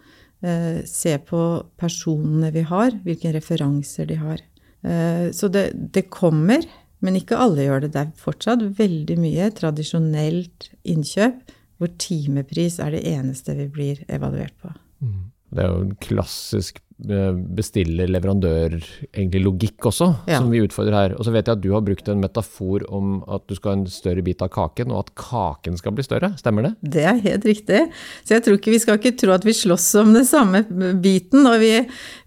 Eh, 0.44 0.84
se 0.86 1.16
på 1.28 1.40
personene 1.80 2.52
vi 2.54 2.62
har, 2.68 2.92
hvilke 3.04 3.32
referanser 3.34 4.08
de 4.08 4.18
har. 4.20 4.42
Eh, 4.86 5.28
så 5.34 5.48
det, 5.50 5.70
det, 5.92 6.06
kommer, 6.14 6.62
men 7.04 7.18
ikke 7.18 7.38
alle 7.38 7.66
gjør 7.66 7.84
det. 7.84 7.92
Det 7.94 8.02
er 8.02 8.18
fortsatt 8.18 8.64
veldig 8.78 9.18
mye 9.22 9.50
tradisjonelt 9.58 10.70
innkjøp 10.88 11.54
hvor 11.78 11.90
timepris 12.02 12.80
er 12.82 12.96
det 12.96 13.06
eneste 13.06 13.54
vi 13.58 13.68
blir 13.70 13.96
evaluert 14.10 14.56
på. 14.62 14.68
Mm. 15.04 15.26
Det 15.48 15.62
er 15.64 15.68
jo 15.70 15.84
en 15.86 15.94
klassisk 16.02 16.80
eh, 17.08 17.36
bestiller-leverandør-logikk 17.56 19.86
også, 19.88 20.08
ja. 20.28 20.38
som 20.42 20.50
vi 20.52 20.60
utfordrer 20.60 20.96
her. 20.98 21.14
Og 21.16 21.24
så 21.24 21.32
vet 21.32 21.48
jeg 21.48 21.56
at 21.56 21.64
du 21.64 21.72
har 21.72 21.86
brukt 21.86 22.08
en 22.12 22.20
metafor 22.20 22.84
om 22.92 23.24
at 23.24 23.48
du 23.48 23.54
skal 23.56 23.70
ha 23.70 23.76
en 23.78 23.92
større 23.92 24.22
bit 24.26 24.44
av 24.44 24.50
kaken, 24.52 24.92
og 24.92 24.98
at 25.06 25.14
kaken 25.22 25.74
skal 25.80 25.92
bli 25.96 26.04
større. 26.04 26.28
Stemmer 26.40 26.62
det? 26.66 26.72
Det 26.98 27.04
er 27.08 27.26
helt 27.30 27.44
riktig. 27.48 27.80
Så 28.20 28.30
jeg 28.36 28.42
tror 28.44 28.54
ikke 28.58 28.74
vi 28.74 28.82
skal 28.84 28.96
ikke 29.00 29.18
tro 29.22 29.30
at 29.38 29.46
vi 29.48 29.56
slåss 29.56 29.88
om 30.02 30.08
den 30.18 30.28
samme 30.28 30.58
biten. 31.00 31.40
Og 31.48 31.56
vi, 31.62 31.72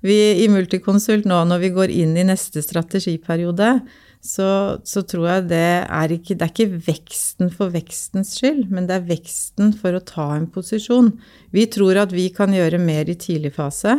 vi 0.07 0.17
i 0.41 0.47
Multiconsult 0.49 1.25
nå, 1.29 1.37
når 1.51 1.57
vi 1.67 1.75
går 1.77 1.89
inn 2.01 2.13
i 2.17 2.29
neste 2.31 2.59
strategiperiode, 2.65 3.69
så, 4.21 4.77
så, 4.85 5.01
tror 5.01 5.27
jeg 5.27 5.45
det 5.49 5.67
er 5.81 6.11
ikke 6.13 6.35
Det 6.37 6.45
er 6.45 6.51
ikke 6.53 6.81
veksten 6.85 7.49
for 7.53 7.73
vekstens 7.73 8.35
skyld, 8.37 8.67
men 8.69 8.85
det 8.89 8.99
er 8.99 9.07
veksten 9.09 9.73
for 9.73 9.97
å 9.97 10.03
ta 10.05 10.27
en 10.35 10.45
posisjon. 10.53 11.15
Vi 11.49 11.65
tror 11.73 12.03
at 12.03 12.13
vi 12.13 12.27
kan 12.33 12.53
gjøre 12.53 12.81
mer 12.81 13.09
i 13.09 13.17
tidlig 13.17 13.55
fase. 13.57 13.97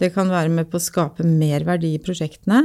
Det 0.00 0.10
kan 0.14 0.32
være 0.32 0.50
med 0.50 0.70
på 0.72 0.80
å 0.80 0.82
skape 0.82 1.26
mer 1.26 1.66
verdi 1.68 1.94
i 1.94 2.02
prosjektene. 2.02 2.64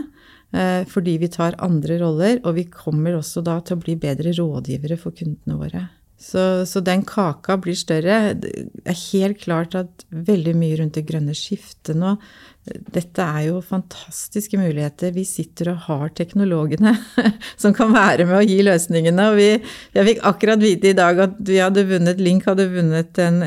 Eh, 0.56 0.82
fordi 0.90 1.18
vi 1.22 1.30
tar 1.30 1.58
andre 1.64 2.00
roller, 2.02 2.40
og 2.46 2.58
vi 2.58 2.66
kommer 2.72 3.18
også 3.18 3.44
da 3.46 3.60
til 3.62 3.78
å 3.78 3.84
bli 3.84 3.98
bedre 4.00 4.34
rådgivere 4.38 4.98
for 4.98 5.14
kundene 5.14 5.60
våre. 5.60 5.86
Så, 6.18 6.64
så, 6.66 6.80
den 6.80 7.04
kaka 7.06 7.58
blir 7.62 7.76
større. 7.78 8.34
Det 8.40 8.52
er 8.88 9.02
helt 9.12 9.42
klart 9.44 9.76
at 9.76 10.06
veldig 10.10 10.56
mye 10.58 10.78
rundt 10.80 10.96
det 10.96 11.04
grønne 11.10 11.36
skiftet 11.36 12.00
nå 12.00 12.16
dette 12.66 13.22
er 13.22 13.44
jo 13.46 13.60
fantastiske 13.62 14.58
muligheter. 14.58 15.12
Vi 15.14 15.22
sitter 15.28 15.70
og 15.76 15.84
har 15.86 16.14
teknologene 16.18 16.96
som 17.62 17.76
kan 17.78 17.92
være 17.94 18.26
med 18.26 18.40
å 18.40 18.46
gi 18.46 18.58
løsningene. 18.66 19.28
Og 19.30 19.38
vi, 19.38 19.50
jeg 19.94 20.08
fikk 20.08 20.24
akkurat 20.26 20.64
vite 20.64 20.90
i 20.90 20.96
dag 20.98 21.22
at 21.28 21.36
vi 21.46 21.60
hadde 21.62 21.86
vunnet, 21.92 22.24
Link 22.26 22.48
hadde 22.50 22.66
vunnet 22.74 23.22
en, 23.22 23.42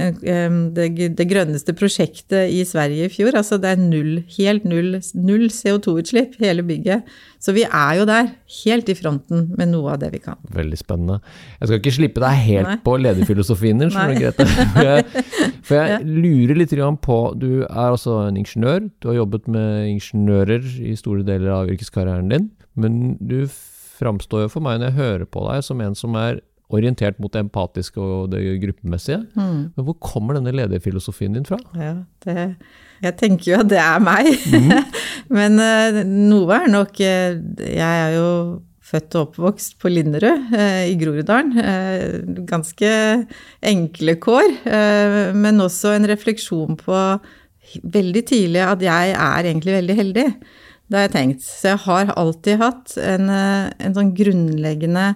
det, 0.77 0.91
det, 1.19 1.27
grønneste 1.31 1.75
prosjektet 1.79 2.55
i 2.55 2.63
Sverige 2.69 3.09
i 3.09 3.13
fjor. 3.13 3.35
Altså 3.41 3.59
det 3.59 3.75
er 3.75 3.83
null, 3.83 4.21
helt 4.37 4.69
null, 4.69 5.01
null 5.19 5.49
CO2-utslipp, 5.51 6.39
hele 6.45 6.63
bygget. 6.69 7.19
Så 7.39 7.55
vi 7.55 7.63
er 7.65 7.93
jo 8.01 8.07
der, 8.09 8.33
helt 8.65 8.89
i 8.91 8.97
fronten 8.99 9.45
med 9.59 9.71
noe 9.71 9.93
av 9.95 10.01
det 10.03 10.11
vi 10.17 10.21
kan. 10.23 10.41
Veldig 10.55 10.79
spennende. 10.81 11.21
Jeg 11.61 11.71
skal 11.71 11.81
ikke 11.81 11.95
slippe 11.95 12.23
deg 12.25 12.41
helt 12.49 12.71
Nei. 12.73 12.77
på 12.83 12.97
lederfilosofien 12.99 13.83
din, 13.83 13.93
skjønner 13.95 14.19
du, 14.19 14.25
Grete. 14.25 14.47
For 14.75 14.89
jeg, 14.89 15.25
for 15.69 15.79
jeg 15.79 16.05
lurer 16.09 16.59
litt 16.59 16.75
på 17.05 17.17
Du 17.39 17.51
er 17.63 17.87
altså 17.93 18.19
en 18.27 18.39
ingeniør. 18.41 18.89
Du 18.99 19.11
har 19.11 19.21
jobbet 19.21 19.49
med 19.51 19.89
ingeniører 19.95 20.67
i 20.83 20.97
store 20.99 21.23
deler 21.27 21.55
av 21.61 21.71
yrkeskarrieren 21.71 22.31
din. 22.33 22.51
Men 22.79 23.17
du 23.21 23.43
framstår 23.99 24.47
jo 24.47 24.53
for 24.53 24.65
meg 24.65 24.81
når 24.81 24.91
jeg 24.91 24.99
hører 24.99 25.27
på 25.31 25.47
deg, 25.49 25.65
som 25.67 25.83
en 25.85 25.97
som 25.99 26.19
er 26.19 26.41
orientert 26.75 27.19
mot 27.23 27.33
det 27.33 27.43
empatiske 27.47 28.01
og 28.03 28.33
det 28.35 28.43
gruppemessige. 28.63 29.23
Mm. 29.39 29.71
Men 29.75 29.87
hvor 29.87 29.97
kommer 30.05 30.37
denne 30.37 30.53
lederfilosofien 30.53 31.37
din 31.37 31.47
fra? 31.49 31.59
Ja, 31.79 31.95
det, 32.25 32.51
jeg 33.05 33.17
tenker 33.19 33.53
jo 33.53 33.59
at 33.63 33.71
det 33.71 33.81
er 33.83 34.03
meg. 34.03 34.31
Mm. 34.53 34.73
Men 35.39 35.61
uh, 35.61 36.01
noe 36.07 36.57
er 36.57 36.71
nok 36.73 37.01
uh, 37.05 37.37
Jeg 37.63 37.85
er 37.85 38.17
jo 38.17 38.29
født 38.89 39.19
og 39.19 39.27
oppvokst 39.27 39.77
på 39.83 39.91
Linderud 39.93 40.55
uh, 40.55 40.85
i 40.89 40.95
Groruddalen. 40.97 41.53
ganske 42.49 42.93
enkle 43.61 44.15
kår, 44.17 44.55
men 45.37 45.61
også 45.61 45.93
en 45.93 46.09
refleksjon 46.09 46.79
på 46.81 47.03
veldig 47.85 48.23
tidlig 48.31 48.63
at 48.65 48.81
jeg 48.81 49.13
er 49.13 49.51
egentlig 49.51 49.75
veldig 49.75 49.97
heldig. 49.99 50.25
Det 50.89 50.97
har 50.97 51.05
jeg 51.05 51.13
tenkt. 51.19 51.45
Så 51.45 51.75
jeg 51.75 51.83
har 51.85 52.15
alltid 52.17 52.63
hatt 52.63 52.97
en, 53.03 53.29
en 53.29 53.99
sånn 53.99 54.15
grunnleggende 54.17 55.11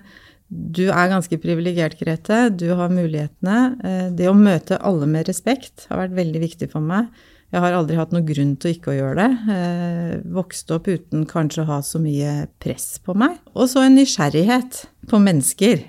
du 0.52 0.84
er 0.90 1.08
ganske 1.08 1.38
privilegert, 1.40 1.96
Grete. 2.00 2.50
Du 2.52 2.68
har 2.76 2.92
mulighetene. 2.92 3.58
Eh, 3.80 4.08
det 4.16 4.28
å 4.28 4.36
møte 4.36 4.80
alle 4.84 5.08
med 5.08 5.28
respekt 5.30 5.86
har 5.88 6.04
vært 6.04 6.18
veldig 6.18 6.42
viktig 6.42 6.68
for 6.72 6.84
meg. 6.84 7.08
Jeg 7.52 7.60
har 7.60 7.74
aldri 7.76 7.98
hatt 7.98 8.14
noen 8.14 8.26
grunn 8.28 8.54
til 8.60 8.74
ikke 8.74 8.92
å 8.92 8.96
gjøre 8.96 9.26
det. 9.26 9.54
Eh, 9.54 10.12
vokste 10.32 10.78
opp 10.78 10.88
uten 10.88 11.26
kanskje 11.28 11.64
å 11.64 11.68
ha 11.68 11.80
så 11.84 12.00
mye 12.00 12.46
press 12.62 12.96
på 13.04 13.14
meg. 13.18 13.36
Og 13.52 13.68
så 13.68 13.84
en 13.84 13.98
nysgjerrighet 13.98 14.82
på 15.10 15.20
mennesker. 15.20 15.84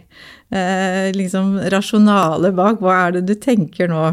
Eh, 0.51 1.07
liksom 1.15 1.55
rasjonale 1.71 2.51
bak. 2.55 2.83
Hva 2.83 2.97
er 3.05 3.17
det 3.17 3.23
du 3.31 3.35
tenker 3.39 3.91
nå? 3.91 4.05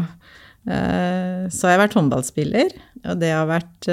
Så 0.61 1.65
har 1.65 1.71
jeg 1.71 1.79
vært 1.81 1.95
håndballspiller, 1.97 2.73
og 3.09 3.15
det 3.17 3.31
har 3.33 3.47
vært 3.49 3.87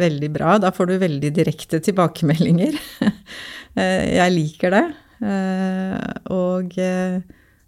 veldig 0.00 0.30
bra. 0.32 0.54
Da 0.56 0.70
får 0.72 0.88
du 0.88 0.94
veldig 1.02 1.30
direkte 1.36 1.82
tilbakemeldinger. 1.84 2.78
Jeg 3.76 4.32
liker 4.32 4.72
det. 4.72 4.84
Eh, 5.24 6.14
og 6.34 6.74
eh, 6.80 7.22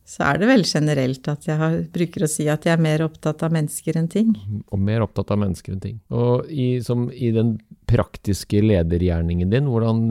så 0.07 0.23
er 0.29 0.39
det 0.39 0.47
vel 0.47 0.63
generelt 0.63 1.27
at 1.33 1.49
jeg 1.49 1.59
har, 1.59 1.81
bruker 1.91 2.25
å 2.25 2.31
si 2.31 2.47
at 2.51 2.67
jeg 2.67 2.77
er 2.77 2.83
mer 2.83 3.03
opptatt 3.03 3.43
av 3.43 3.55
mennesker 3.57 3.99
enn 3.99 4.07
ting. 4.11 4.31
Og 4.71 4.79
mer 4.79 5.03
opptatt 5.03 5.33
av 5.35 5.41
mennesker 5.43 5.75
enn 5.75 5.83
ting. 5.83 5.97
Og 6.15 6.47
i, 6.47 6.77
som, 6.87 7.09
i 7.11 7.33
den 7.35 7.57
praktiske 7.91 8.63
ledergjerningen 8.63 9.51
din, 9.51 9.67
hvordan, 9.71 10.05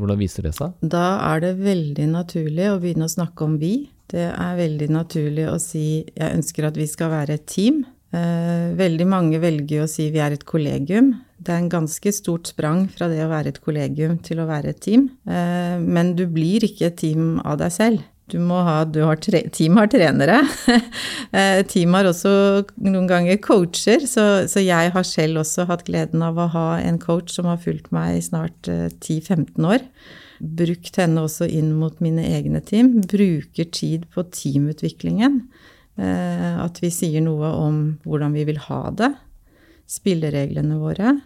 hvordan, 0.00 0.18
viser 0.20 0.48
det 0.48 0.54
seg? 0.56 0.72
Da 0.80 1.20
er 1.28 1.44
det 1.44 1.52
veldig 1.60 2.08
naturlig 2.14 2.72
å 2.72 2.80
begynne 2.80 3.08
å 3.08 3.14
snakke 3.18 3.44
om 3.44 3.60
vi. 3.60 3.74
Det 4.08 4.30
er 4.32 4.58
veldig 4.58 4.90
naturlig 4.96 5.46
å 5.52 5.60
si 5.60 5.86
jeg 6.08 6.32
ønsker 6.32 6.70
at 6.70 6.80
vi 6.80 6.88
skal 6.88 7.12
være 7.12 7.36
et 7.36 7.48
team. 7.52 7.84
Eh, 8.16 8.72
veldig 8.80 9.04
mange 9.12 9.40
velger 9.42 9.84
å 9.84 9.90
si 9.90 10.08
vi 10.14 10.24
er 10.24 10.32
et 10.38 10.48
kollegium. 10.48 11.12
Det 11.36 11.52
er 11.52 11.60
en 11.60 11.72
ganske 11.72 12.12
stort 12.16 12.48
sprang 12.48 12.86
fra 12.88 13.10
det 13.12 13.20
å 13.20 13.28
være 13.28 13.52
et 13.52 13.60
kollegium 13.60 14.16
til 14.24 14.40
å 14.40 14.48
være 14.48 14.72
et 14.72 14.80
team. 14.88 15.10
Eh, 15.28 15.76
men 15.84 16.16
du 16.16 16.24
blir 16.32 16.64
ikke 16.64 16.88
et 16.88 17.02
team 17.04 17.36
av 17.44 17.60
deg 17.60 17.74
selv. 17.76 18.06
Du 18.28 18.36
må 18.44 18.60
ha, 18.66 18.82
du 18.84 19.00
har 19.06 19.20
tre, 19.24 19.42
team 19.54 19.80
har 19.80 19.90
trenere. 19.92 20.42
Eh, 21.28 21.60
team 21.68 21.92
har 21.92 22.06
også 22.08 22.30
noen 22.80 23.04
ganger 23.04 23.36
coacher, 23.44 24.00
så, 24.08 24.46
så, 24.48 24.62
jeg 24.64 24.94
har 24.94 25.04
selv 25.04 25.42
også 25.42 25.66
hatt 25.68 25.82
gleden 25.84 26.22
av 26.24 26.38
å 26.40 26.46
ha 26.54 26.68
en 26.80 26.96
coach 27.02 27.34
som 27.34 27.44
har 27.50 27.60
fulgt 27.60 27.90
meg 27.92 28.16
i 28.16 28.22
snart 28.24 28.64
10-15 28.64 29.66
år. 29.68 29.84
Brukt 30.38 30.96
henne 30.96 31.26
også 31.26 31.44
inn 31.52 31.74
mot 31.76 32.00
mine 32.00 32.24
egne 32.30 32.62
team. 32.64 32.94
Bruker 33.04 33.68
tid 33.76 34.06
på 34.14 34.24
teamutviklingen. 34.32 35.42
Eh, 35.98 36.54
at 36.62 36.78
vi 36.80 36.92
sier 36.94 37.24
noe 37.24 37.50
om 37.58 37.80
hvordan 38.06 38.36
vi 38.36 38.46
vil 38.48 38.60
ha 38.68 38.82
det. 38.94 39.10
Spillereglene 39.90 40.78
våre. 40.80 41.16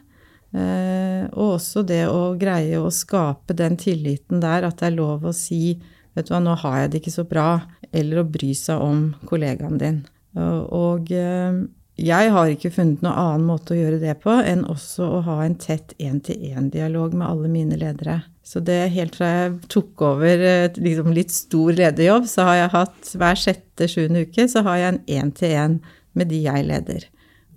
Eh, 0.52 1.24
og 1.32 1.58
også 1.58 1.84
det 1.88 2.06
å 2.08 2.34
greie 2.40 2.80
å 2.80 2.92
skape 2.92 3.56
den 3.56 3.78
tilliten 3.80 4.42
der 4.42 4.66
at 4.68 4.80
det 4.80 4.90
er 4.90 4.98
lov 4.98 5.28
å 5.28 5.36
si 5.36 5.78
vet 6.16 6.28
du 6.28 6.34
hva, 6.34 6.42
nå 6.44 6.56
har 6.64 6.80
jeg 6.80 6.90
det 6.92 7.02
ikke 7.02 7.14
så 7.14 7.26
bra, 7.28 7.46
eller 7.92 8.22
å 8.22 8.28
bry 8.28 8.52
seg 8.56 8.82
om 8.82 9.06
kollegaen 9.28 9.78
din. 9.80 10.02
Og 10.32 11.12
eh, 11.12 11.62
jeg 12.02 12.30
har 12.32 12.48
ikke 12.48 12.72
funnet 12.72 13.02
noen 13.04 13.18
annen 13.20 13.48
måte 13.50 13.74
å 13.74 13.78
gjøre 13.78 14.00
det 14.00 14.14
på 14.22 14.32
enn 14.32 14.64
også 14.64 15.06
å 15.18 15.22
ha 15.26 15.42
en 15.44 15.58
tett 15.60 15.92
én-til-én-dialog 16.00 17.12
med 17.12 17.28
alle 17.28 17.50
mine 17.52 17.76
ledere. 17.76 18.22
Så 18.42 18.62
det 18.64 18.94
helt 18.94 19.14
fra 19.18 19.28
jeg 19.28 19.58
tok 19.70 20.02
over 20.02 20.40
liksom 20.80 21.12
litt 21.14 21.30
stor 21.34 21.76
lederjobb, 21.76 22.26
så 22.26 22.48
har 22.48 22.58
jeg 22.58 22.72
hatt 22.72 23.12
hver 23.20 23.42
sjette-sjuende 23.44 24.24
uke 24.26 24.48
så 24.50 24.64
har 24.66 24.80
jeg 24.80 24.94
en 24.94 25.02
én-til-én 25.18 25.76
med 26.16 26.32
de 26.32 26.40
jeg 26.46 26.66
leder. 26.68 27.06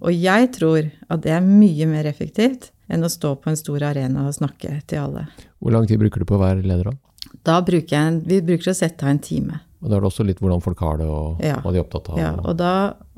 Og 0.03 0.11
jeg 0.13 0.51
tror 0.59 0.91
at 1.07 1.23
det 1.23 1.33
er 1.33 1.47
mye 1.47 1.87
mer 1.89 2.05
effektivt 2.11 2.69
enn 2.91 3.07
å 3.07 3.09
stå 3.09 3.37
på 3.39 3.49
en 3.49 3.57
stor 3.57 3.87
arena 3.87 4.27
og 4.27 4.35
snakke 4.35 4.81
til 4.85 5.01
alle. 5.07 5.25
Hvor 5.63 5.73
lang 5.73 5.87
tid 5.89 6.03
bruker 6.03 6.21
du 6.21 6.29
på 6.29 6.37
hver 6.37 6.59
leder, 6.59 6.91
da? 6.91 6.99
Da 7.43 7.59
bruker 7.65 7.95
jeg, 7.95 8.19
Vi 8.29 8.41
bruker 8.45 8.71
å 8.71 8.77
sette 8.77 9.05
av 9.05 9.11
en 9.11 9.19
time. 9.19 9.59
Og 9.83 9.89
da 9.89 9.97
er 9.97 10.05
det 10.05 10.09
også 10.09 10.25
litt 10.25 10.39
hvordan 10.41 10.63
folk 10.65 10.79
har 10.81 10.97
det, 11.01 11.07
og 11.09 11.41
ja. 11.45 11.59
hva 11.61 11.73
de 11.73 11.77
er 11.77 11.83
opptatt 11.83 12.07
av? 12.09 12.19
Ja, 12.21 12.31
og, 12.41 12.55
da, 12.57 12.71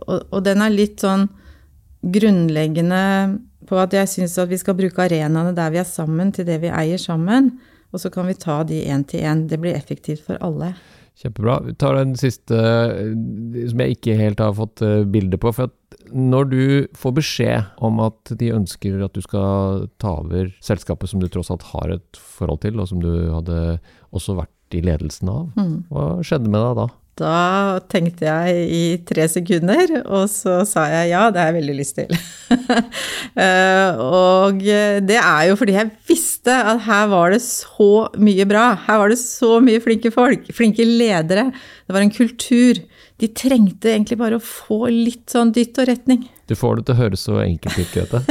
og, 0.04 0.26
og 0.34 0.42
den 0.44 0.64
er 0.64 0.74
litt 0.74 1.04
sånn 1.04 1.30
grunnleggende 2.08 3.04
på 3.68 3.80
at 3.82 3.96
jeg 3.96 4.10
syns 4.12 4.38
at 4.42 4.52
vi 4.52 4.60
skal 4.60 4.78
bruke 4.78 5.06
arenaene 5.06 5.56
der 5.56 5.72
vi 5.74 5.82
er 5.82 5.88
sammen, 5.88 6.32
til 6.36 6.48
det 6.48 6.60
vi 6.64 6.72
eier 6.72 7.00
sammen. 7.02 7.54
Og 7.96 8.04
så 8.04 8.12
kan 8.12 8.28
vi 8.28 8.36
ta 8.36 8.62
de 8.68 8.82
én 8.92 9.06
til 9.08 9.24
én. 9.24 9.48
Det 9.48 9.60
blir 9.62 9.76
effektivt 9.76 10.26
for 10.28 10.40
alle. 10.44 10.74
Kjempebra. 11.18 11.62
Vi 11.66 11.74
tar 11.74 11.96
den 11.98 12.14
siste 12.20 12.58
eh, 12.58 13.16
som 13.72 13.82
jeg 13.82 13.96
ikke 13.96 14.18
helt 14.20 14.42
har 14.44 14.54
fått 14.54 14.84
eh, 14.86 15.02
bilde 15.08 15.40
på. 15.42 15.50
For 15.56 15.72
når 16.14 16.50
du 16.52 16.62
får 17.00 17.16
beskjed 17.18 17.72
om 17.84 18.02
at 18.06 18.36
de 18.38 18.52
ønsker 18.54 19.02
at 19.02 19.16
du 19.16 19.24
skal 19.26 19.88
ta 20.04 20.20
over 20.22 20.52
selskapet 20.64 21.10
som 21.10 21.24
du 21.24 21.26
tross 21.32 21.50
alt 21.54 21.66
har 21.72 21.96
et 21.96 22.20
forhold 22.38 22.62
til, 22.68 22.78
og 22.78 22.92
som 22.92 23.02
du 23.02 23.10
hadde 23.34 23.80
også 24.15 24.38
vært 24.38 24.78
i 24.78 24.84
ledelsen 24.84 25.32
av, 25.32 25.52
mm. 25.56 25.76
hva 25.91 26.08
skjedde 26.26 26.52
med 26.52 26.63
deg 26.63 26.80
da? 26.82 26.88
Da 27.17 27.80
tenkte 27.89 28.28
jeg 28.28 28.65
i 28.70 28.82
tre 29.08 29.26
sekunder, 29.32 29.89
og 30.06 30.28
så 30.30 30.60
sa 30.70 30.84
jeg 30.91 31.13
ja, 31.15 31.24
det 31.34 31.41
har 31.41 31.50
jeg 31.50 31.60
veldig 31.62 31.78
lyst 31.80 32.02
til. 32.02 32.17
Eh, 33.38 34.00
og 34.02 34.63
det 35.06 35.17
er 35.20 35.41
jo 35.46 35.58
fordi 35.60 35.76
jeg 35.76 35.91
visste 36.10 36.56
at 36.72 36.80
her 36.88 37.04
var 37.12 37.36
det 37.36 37.38
så 37.43 38.08
mye 38.17 38.48
bra. 38.50 38.72
Her 38.88 38.98
var 39.04 39.12
det 39.13 39.20
så 39.22 39.60
mye 39.62 39.82
flinke 39.84 40.10
folk, 40.15 40.48
flinke 40.58 40.82
ledere. 40.88 41.52
Det 41.86 41.93
var 41.93 42.02
en 42.02 42.13
kultur. 42.15 42.80
De 43.22 43.30
trengte 43.30 43.91
egentlig 43.91 44.17
bare 44.17 44.39
å 44.39 44.43
få 44.43 44.88
litt 44.89 45.30
sånn 45.36 45.54
dytt 45.54 45.78
og 45.84 45.89
retning. 45.91 46.26
Du 46.50 46.56
får 46.58 46.80
det 46.80 46.88
til 46.88 46.98
å 46.98 47.02
høres 47.04 47.28
så 47.28 47.38
enkelt 47.43 47.78
ut, 47.78 47.93
Grete. 47.93 48.24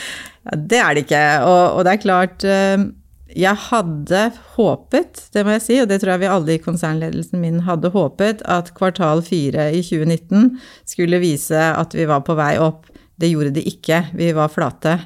ja, 0.46 0.56
det 0.72 0.80
er 0.80 0.96
det 0.96 1.04
ikke. 1.04 1.24
Og, 1.44 1.62
og 1.76 1.84
det 1.84 1.92
er 1.92 2.04
klart 2.06 2.48
eh, 2.48 2.88
jeg 3.32 3.56
hadde 3.70 4.20
håpet, 4.54 5.22
det 5.32 5.44
må 5.46 5.54
jeg 5.56 5.64
si, 5.64 5.76
og 5.80 5.88
det 5.88 6.00
tror 6.02 6.14
jeg 6.14 6.22
vi 6.26 6.28
alle 6.30 6.54
i 6.54 6.60
konsernledelsen 6.62 7.40
min 7.40 7.62
hadde 7.64 7.90
håpet, 7.94 8.44
at 8.44 8.74
kvartal 8.76 9.24
fire 9.24 9.70
i 9.72 9.80
2019 9.80 10.58
skulle 10.88 11.22
vise 11.22 11.56
at 11.56 11.96
vi 11.96 12.04
var 12.10 12.20
på 12.26 12.36
vei 12.36 12.52
opp. 12.60 12.90
Det 13.16 13.30
gjorde 13.30 13.54
det 13.56 13.64
ikke. 13.70 14.02
Vi 14.18 14.28
var 14.36 14.52
flate. 14.52 14.98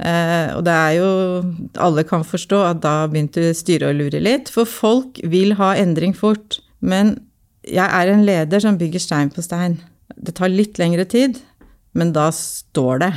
Eh, 0.00 0.56
og 0.56 0.62
det 0.64 0.72
er 0.72 0.92
jo 0.96 1.08
Alle 1.76 2.06
kan 2.08 2.22
forstå 2.24 2.60
at 2.64 2.78
da 2.80 3.04
begynte 3.10 3.50
styret 3.52 3.90
å 3.90 3.96
lure 3.96 4.22
litt. 4.22 4.48
For 4.48 4.64
folk 4.64 5.20
vil 5.20 5.56
ha 5.60 5.74
endring 5.76 6.14
fort. 6.16 6.60
Men 6.80 7.18
jeg 7.66 7.84
er 7.84 8.08
en 8.08 8.24
leder 8.24 8.62
som 8.62 8.78
bygger 8.80 9.02
stein 9.02 9.32
på 9.34 9.44
stein. 9.44 9.80
Det 10.16 10.38
tar 10.38 10.48
litt 10.48 10.80
lengre 10.80 11.04
tid, 11.04 11.42
men 11.92 12.14
da 12.16 12.30
står 12.34 13.02
det. 13.04 13.12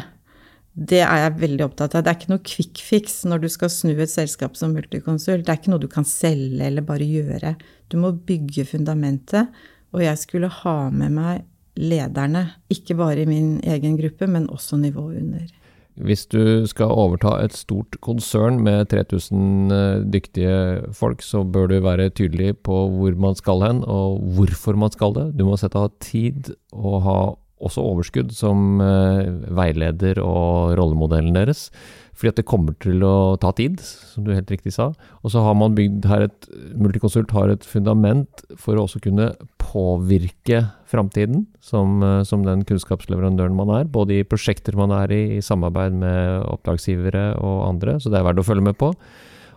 Det 0.73 1.03
er 1.05 1.19
jeg 1.21 1.37
veldig 1.37 1.65
opptatt 1.67 1.93
av. 1.93 2.01
Det 2.01 2.09
er 2.09 2.17
ikke 2.17 2.31
noe 2.33 2.45
quick 2.49 2.81
fix 2.81 3.19
når 3.29 3.43
du 3.43 3.49
skal 3.53 3.69
snu 3.69 3.93
et 3.93 4.09
selskap 4.09 4.57
som 4.57 4.73
multikonsul. 4.73 5.43
Det 5.45 5.53
er 5.53 5.59
ikke 5.61 5.73
noe 5.73 5.83
du 5.83 5.89
kan 5.91 6.07
selge 6.07 6.65
eller 6.65 6.85
bare 6.85 7.05
gjøre. 7.05 7.53
Du 7.93 7.99
må 8.01 8.09
bygge 8.25 8.65
fundamentet. 8.71 9.53
Og 9.93 10.01
jeg 10.01 10.17
skulle 10.17 10.49
ha 10.49 10.77
med 10.89 11.13
meg 11.13 11.43
lederne, 11.77 12.47
ikke 12.73 12.97
bare 12.97 13.23
i 13.23 13.29
min 13.29 13.59
egen 13.65 13.97
gruppe, 13.97 14.25
men 14.29 14.49
også 14.49 14.77
nivået 14.81 15.21
under. 15.21 15.45
Hvis 15.93 16.25
du 16.25 16.65
skal 16.65 16.89
overta 16.89 17.35
et 17.43 17.53
stort 17.53 17.99
konsern 18.01 18.57
med 18.65 18.87
3000 18.89 19.73
eh, 19.73 20.05
dyktige 20.09 20.55
folk, 20.97 21.21
så 21.21 21.43
bør 21.45 21.69
du 21.69 21.75
være 21.85 22.09
tydelig 22.09 22.55
på 22.65 22.79
hvor 22.95 23.13
man 23.13 23.37
skal 23.37 23.61
hen, 23.61 23.83
og 23.85 24.17
hvorfor 24.33 24.73
man 24.73 24.93
skal 24.93 25.13
det. 25.13 25.27
Du 25.37 25.45
må 25.45 25.57
sette 25.61 25.77
av 25.77 25.93
tid 26.01 26.49
og 26.73 26.97
ha 27.05 27.19
også 27.63 27.83
overskudd 27.83 28.33
som 28.35 28.81
eh, 28.83 29.29
veileder 29.55 30.21
og 30.23 30.75
rollemodellen 30.79 31.35
deres. 31.37 31.69
Fordi 32.13 32.29
at 32.29 32.39
det 32.39 32.45
kommer 32.47 32.75
til 32.83 33.01
å 33.03 33.35
ta 33.41 33.49
tid, 33.57 33.79
som 33.81 34.25
du 34.25 34.33
helt 34.35 34.51
riktig 34.53 34.75
sa. 34.75 34.91
Og 35.25 35.33
så 35.33 35.41
har 35.41 35.55
man 35.57 35.73
bygd 35.77 36.05
her 36.11 36.27
et 36.27 36.49
Multiconsult 36.77 37.33
har 37.33 37.49
et 37.49 37.65
fundament 37.65 38.43
for 38.59 38.77
å 38.77 38.85
også 38.85 39.01
kunne 39.03 39.31
påvirke 39.61 40.61
framtiden 40.89 41.47
som, 41.63 42.01
eh, 42.05 42.21
som, 42.27 42.45
den 42.45 42.63
kunnskapsleverandøren 42.69 43.57
man 43.57 43.73
er. 43.73 43.89
Både 43.89 44.19
i 44.19 44.27
prosjekter 44.27 44.77
man 44.77 44.93
er 44.93 45.11
i, 45.11 45.23
i 45.37 45.43
samarbeid 45.43 45.97
med 45.97 46.45
oppdragsgivere 46.51 47.33
og 47.41 47.67
andre. 47.71 47.97
Så 47.99 48.13
det 48.13 48.21
er 48.21 48.27
verdt 48.29 48.43
å 48.43 48.47
følge 48.47 48.69
med 48.69 48.77
på. 48.77 48.93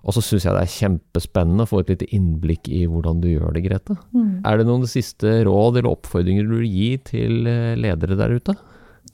Og 0.07 0.15
så 0.15 0.23
syns 0.23 0.47
jeg 0.47 0.55
det 0.55 0.63
er 0.63 0.71
kjempespennende 0.77 1.67
å 1.67 1.71
få 1.71 1.83
et 1.83 1.91
lite 1.91 2.07
innblikk 2.15 2.71
i 2.71 2.85
hvordan 2.87 3.19
du 3.25 3.29
gjør 3.33 3.57
det, 3.57 3.65
Grete. 3.67 3.97
Mm. 4.15 4.47
Er 4.47 4.61
det 4.61 4.67
noen 4.69 4.87
siste 4.91 5.41
råd 5.49 5.81
eller 5.81 5.91
oppfordringer 5.91 6.47
du 6.47 6.61
vil 6.61 6.71
gi 6.71 6.91
til 7.11 7.51
eh, 7.51 7.75
ledere 7.79 8.19
der 8.19 8.37
ute? 8.39 8.55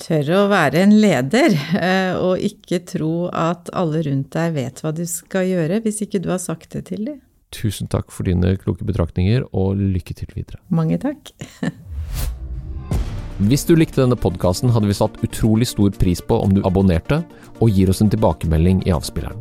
Tørre 0.02 0.38
å 0.42 0.48
være 0.52 0.82
en 0.84 0.94
leder, 1.00 1.56
eh, 1.76 2.12
og 2.16 2.40
ikke 2.44 2.82
tro 2.88 3.28
at 3.28 3.70
alle 3.76 4.02
rundt 4.06 4.32
deg 4.36 4.56
vet 4.56 4.80
hva 4.84 4.92
du 4.96 5.04
skal 5.08 5.48
gjøre, 5.48 5.80
hvis 5.84 6.02
ikke 6.04 6.20
du 6.24 6.30
har 6.32 6.40
sagt 6.42 6.76
det 6.76 6.86
til 6.90 7.06
dem. 7.08 7.20
Tusen 7.52 7.88
takk 7.92 8.12
for 8.12 8.28
dine 8.28 8.54
kloke 8.60 8.86
betraktninger, 8.88 9.44
og 9.52 9.80
lykke 9.80 10.16
til 10.16 10.32
videre. 10.36 10.60
Mange 10.72 11.00
takk. 11.00 11.32
Hvis 13.42 13.64
du 13.66 13.72
likte 13.74 13.98
denne 14.04 14.16
podkasten, 14.16 14.70
hadde 14.70 14.86
vi 14.86 14.94
satt 14.94 15.16
utrolig 15.26 15.66
stor 15.66 15.90
pris 15.98 16.20
på 16.22 16.36
om 16.44 16.52
du 16.54 16.60
abonnerte 16.68 17.22
og 17.58 17.72
gir 17.72 17.90
oss 17.90 18.02
en 18.04 18.12
tilbakemelding 18.12 18.84
i 18.86 18.92
avspilleren. 18.94 19.40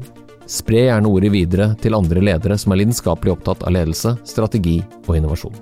Spre 0.51 0.81
gjerne 0.83 1.07
ordet 1.07 1.29
videre 1.31 1.69
til 1.79 1.95
andre 1.95 2.19
ledere 2.19 2.57
som 2.59 2.73
er 2.73 2.81
lidenskapelig 2.81 3.37
opptatt 3.37 3.63
av 3.63 3.71
ledelse, 3.71 4.17
strategi 4.27 4.81
og 5.05 5.15
innovasjon. 5.15 5.55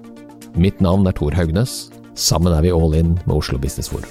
Mitt 0.58 0.82
navn 0.82 1.06
er 1.06 1.14
Tor 1.14 1.38
Haugnes. 1.38 1.92
Sammen 2.18 2.56
er 2.56 2.66
vi 2.66 2.74
all 2.74 2.98
in 2.98 3.14
med 3.28 3.36
Oslo 3.38 3.62
Business 3.62 3.92
Forum. 3.94 4.10